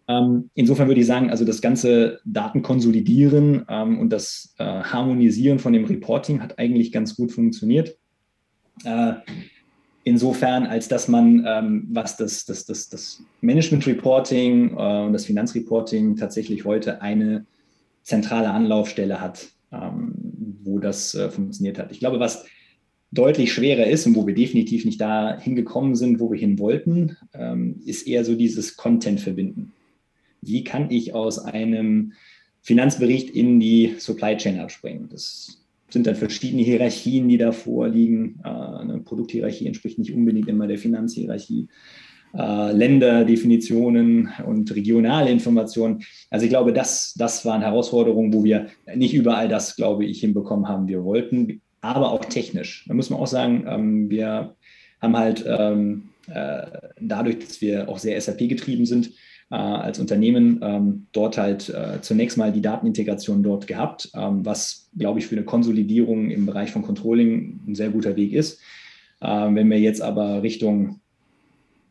Ähm, 0.08 0.50
insofern 0.54 0.88
würde 0.88 1.00
ich 1.00 1.06
sagen, 1.06 1.30
also 1.30 1.44
das 1.44 1.60
ganze 1.60 2.20
Datenkonsolidieren 2.24 3.64
ähm, 3.68 3.98
und 3.98 4.10
das 4.10 4.54
äh, 4.58 4.64
Harmonisieren 4.64 5.58
von 5.58 5.72
dem 5.72 5.84
Reporting 5.84 6.42
hat 6.42 6.58
eigentlich 6.58 6.90
ganz 6.90 7.14
gut 7.14 7.30
funktioniert. 7.30 7.96
Äh, 8.84 9.12
insofern, 10.02 10.66
als 10.66 10.88
dass 10.88 11.06
man, 11.06 11.44
ähm, 11.46 11.86
was 11.90 12.16
das, 12.16 12.44
das, 12.46 12.64
das, 12.64 12.88
das 12.88 13.22
Management 13.40 13.86
Reporting 13.86 14.76
äh, 14.76 15.04
und 15.04 15.12
das 15.12 15.26
Finanzreporting 15.26 16.16
tatsächlich 16.16 16.64
heute 16.64 17.02
eine 17.02 17.46
zentrale 18.02 18.50
Anlaufstelle 18.50 19.20
hat, 19.20 19.48
ähm, 19.72 20.12
wo 20.62 20.78
das 20.78 21.14
äh, 21.14 21.30
funktioniert 21.30 21.78
hat. 21.78 21.92
Ich 21.92 22.00
glaube, 22.00 22.20
was 22.20 22.44
deutlich 23.12 23.52
schwerer 23.52 23.86
ist 23.86 24.06
und 24.06 24.14
wo 24.14 24.26
wir 24.26 24.34
definitiv 24.34 24.84
nicht 24.84 25.00
da 25.00 25.38
hingekommen 25.38 25.94
sind, 25.94 26.20
wo 26.20 26.30
wir 26.30 26.38
hin 26.38 26.58
wollten, 26.58 27.16
ähm, 27.34 27.80
ist 27.84 28.06
eher 28.06 28.24
so 28.24 28.34
dieses 28.34 28.76
Content 28.76 29.20
verbinden. 29.20 29.72
Wie 30.42 30.64
kann 30.64 30.90
ich 30.90 31.12
aus 31.12 31.38
einem 31.38 32.12
Finanzbericht 32.62 33.30
in 33.30 33.60
die 33.60 33.94
Supply 33.98 34.36
Chain 34.36 34.60
abspringen? 34.60 35.08
Das 35.10 35.58
sind 35.88 36.06
dann 36.06 36.14
verschiedene 36.14 36.62
Hierarchien, 36.62 37.28
die 37.28 37.36
da 37.36 37.52
vorliegen. 37.52 38.40
Äh, 38.44 38.48
eine 38.48 39.00
Produkthierarchie 39.00 39.66
entspricht 39.66 39.98
nicht 39.98 40.12
unbedingt 40.14 40.48
immer 40.48 40.66
der 40.66 40.78
Finanzhierarchie. 40.78 41.68
Äh, 42.32 42.72
Länderdefinitionen 42.72 44.30
und 44.46 44.72
regionale 44.72 45.30
Informationen. 45.30 46.04
Also 46.30 46.44
ich 46.44 46.50
glaube, 46.50 46.72
das, 46.72 47.12
das 47.18 47.44
waren 47.44 47.60
Herausforderungen, 47.60 48.32
wo 48.32 48.44
wir 48.44 48.68
nicht 48.94 49.14
überall 49.14 49.48
das, 49.48 49.74
glaube 49.74 50.04
ich, 50.04 50.20
hinbekommen 50.20 50.68
haben, 50.68 50.86
wir 50.86 51.02
wollten 51.02 51.60
aber 51.80 52.12
auch 52.12 52.24
technisch. 52.24 52.84
Da 52.86 52.94
muss 52.94 53.10
man 53.10 53.18
auch 53.18 53.26
sagen, 53.26 53.64
ähm, 53.66 54.10
wir 54.10 54.54
haben 55.00 55.16
halt 55.16 55.44
ähm, 55.44 56.10
äh, 56.32 56.66
dadurch, 57.00 57.40
dass 57.40 57.60
wir 57.60 57.88
auch 57.88 57.98
sehr 57.98 58.20
SAP 58.20 58.48
getrieben 58.48 58.86
sind, 58.86 59.10
äh, 59.50 59.56
als 59.56 59.98
Unternehmen 59.98 60.60
ähm, 60.62 61.06
dort 61.10 61.36
halt 61.36 61.68
äh, 61.70 62.00
zunächst 62.00 62.38
mal 62.38 62.52
die 62.52 62.62
Datenintegration 62.62 63.42
dort 63.42 63.66
gehabt, 63.66 64.08
was, 64.12 64.88
glaube 64.96 65.18
ich, 65.18 65.26
für 65.26 65.34
eine 65.34 65.44
Konsolidierung 65.44 66.30
im 66.30 66.46
Bereich 66.46 66.70
von 66.70 66.82
Controlling 66.82 67.58
ein 67.66 67.74
sehr 67.74 67.90
guter 67.90 68.14
Weg 68.14 68.32
ist. 68.32 68.60
Wenn 69.20 69.68
wir 69.68 69.78
jetzt 69.78 70.00
aber 70.00 70.42
Richtung 70.42 71.00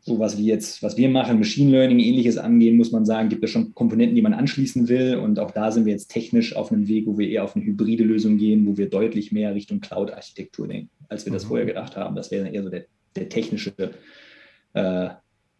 sowas 0.02 0.38
wie 0.38 0.46
jetzt, 0.46 0.82
was 0.82 0.96
wir 0.96 1.08
machen, 1.08 1.38
Machine 1.38 1.70
Learning, 1.70 1.98
ähnliches 1.98 2.38
angehen, 2.38 2.76
muss 2.76 2.92
man 2.92 3.04
sagen, 3.04 3.28
gibt 3.28 3.44
es 3.44 3.50
schon 3.50 3.74
Komponenten, 3.74 4.16
die 4.16 4.22
man 4.22 4.32
anschließen 4.32 4.88
will. 4.88 5.16
Und 5.16 5.38
auch 5.38 5.50
da 5.50 5.70
sind 5.70 5.84
wir 5.84 5.92
jetzt 5.92 6.10
technisch 6.10 6.56
auf 6.56 6.72
einem 6.72 6.88
Weg, 6.88 7.06
wo 7.06 7.18
wir 7.18 7.28
eher 7.28 7.44
auf 7.44 7.54
eine 7.54 7.64
hybride 7.64 8.04
Lösung 8.04 8.38
gehen, 8.38 8.66
wo 8.66 8.76
wir 8.76 8.88
deutlich 8.88 9.32
mehr 9.32 9.54
Richtung 9.54 9.80
Cloud-Architektur 9.80 10.68
denken, 10.68 10.90
als 11.08 11.26
wir 11.26 11.32
das 11.32 11.44
mhm. 11.44 11.48
vorher 11.48 11.66
gedacht 11.66 11.96
haben. 11.96 12.16
Das 12.16 12.30
wäre 12.30 12.48
eher 12.48 12.62
so 12.62 12.70
der, 12.70 12.86
der 13.16 13.28
technische 13.28 13.72
äh, 14.72 15.10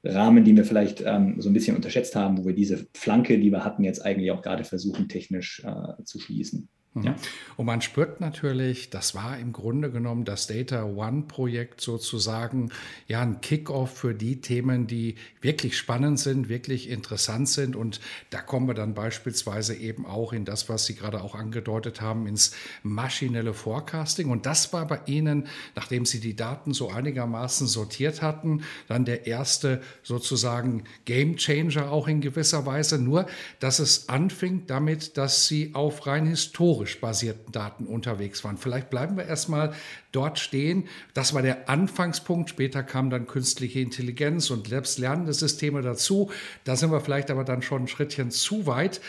Rahmen, 0.02 0.44
den 0.44 0.56
wir 0.56 0.64
vielleicht 0.64 1.02
ähm, 1.04 1.36
so 1.38 1.50
ein 1.50 1.52
bisschen 1.52 1.76
unterschätzt 1.76 2.16
haben, 2.16 2.38
wo 2.38 2.46
wir 2.46 2.54
diese 2.54 2.86
Flanke, 2.94 3.38
die 3.38 3.50
wir 3.50 3.64
hatten, 3.64 3.84
jetzt 3.84 4.04
eigentlich 4.04 4.30
auch 4.30 4.42
gerade 4.42 4.64
versuchen, 4.64 5.08
technisch 5.08 5.62
äh, 5.64 6.02
zu 6.04 6.18
schließen. 6.18 6.68
Mhm. 6.94 7.04
Ja. 7.04 7.16
Und 7.56 7.66
man 7.66 7.82
spürt 7.82 8.20
natürlich, 8.20 8.90
das 8.90 9.14
war 9.14 9.38
im 9.38 9.52
Grunde 9.52 9.90
genommen 9.92 10.24
das 10.24 10.48
Data 10.48 10.84
One 10.84 11.22
Projekt 11.28 11.80
sozusagen 11.80 12.70
ja 13.06 13.20
ein 13.20 13.40
Kickoff 13.40 13.96
für 13.96 14.14
die 14.14 14.40
Themen, 14.40 14.88
die 14.88 15.14
wirklich 15.40 15.78
spannend 15.78 16.18
sind, 16.18 16.48
wirklich 16.48 16.90
interessant 16.90 17.48
sind. 17.48 17.76
Und 17.76 18.00
da 18.30 18.40
kommen 18.40 18.66
wir 18.66 18.74
dann 18.74 18.94
beispielsweise 18.94 19.76
eben 19.76 20.04
auch 20.04 20.32
in 20.32 20.44
das, 20.44 20.68
was 20.68 20.86
Sie 20.86 20.96
gerade 20.96 21.22
auch 21.22 21.36
angedeutet 21.36 22.00
haben, 22.00 22.26
ins 22.26 22.56
maschinelle 22.82 23.54
Forecasting. 23.54 24.28
Und 24.28 24.46
das 24.46 24.72
war 24.72 24.88
bei 24.88 25.00
Ihnen, 25.06 25.46
nachdem 25.76 26.04
Sie 26.04 26.18
die 26.18 26.34
Daten 26.34 26.72
so 26.72 26.90
einigermaßen 26.90 27.68
sortiert 27.68 28.20
hatten, 28.20 28.64
dann 28.88 29.04
der 29.04 29.26
erste 29.28 29.80
sozusagen 30.02 30.84
Game 31.04 31.36
Changer 31.36 31.92
auch 31.92 32.08
in 32.08 32.20
gewisser 32.20 32.66
Weise. 32.66 32.98
Nur, 32.98 33.26
dass 33.60 33.78
es 33.78 34.08
anfing 34.08 34.64
damit, 34.66 35.16
dass 35.16 35.46
Sie 35.46 35.74
auf 35.74 36.06
rein 36.08 36.26
historisch 36.26 36.79
historisch 36.80 37.00
basierten 37.00 37.52
Daten 37.52 37.86
unterwegs 37.86 38.44
waren. 38.44 38.56
Vielleicht 38.56 38.90
bleiben 38.90 39.16
wir 39.16 39.26
erstmal 39.26 39.72
dort 40.12 40.38
stehen. 40.38 40.88
Das 41.14 41.34
war 41.34 41.42
der 41.42 41.68
Anfangspunkt. 41.68 42.50
Später 42.50 42.82
kam 42.82 43.10
dann 43.10 43.26
künstliche 43.26 43.80
Intelligenz 43.80 44.50
und 44.50 44.68
selbst 44.68 44.98
lernende 44.98 45.32
Systeme 45.32 45.82
dazu. 45.82 46.30
Da 46.64 46.76
sind 46.76 46.90
wir 46.90 47.00
vielleicht 47.00 47.30
aber 47.30 47.44
dann 47.44 47.62
schon 47.62 47.84
ein 47.84 47.88
Schrittchen 47.88 48.30
zu 48.30 48.66
weit. 48.66 49.00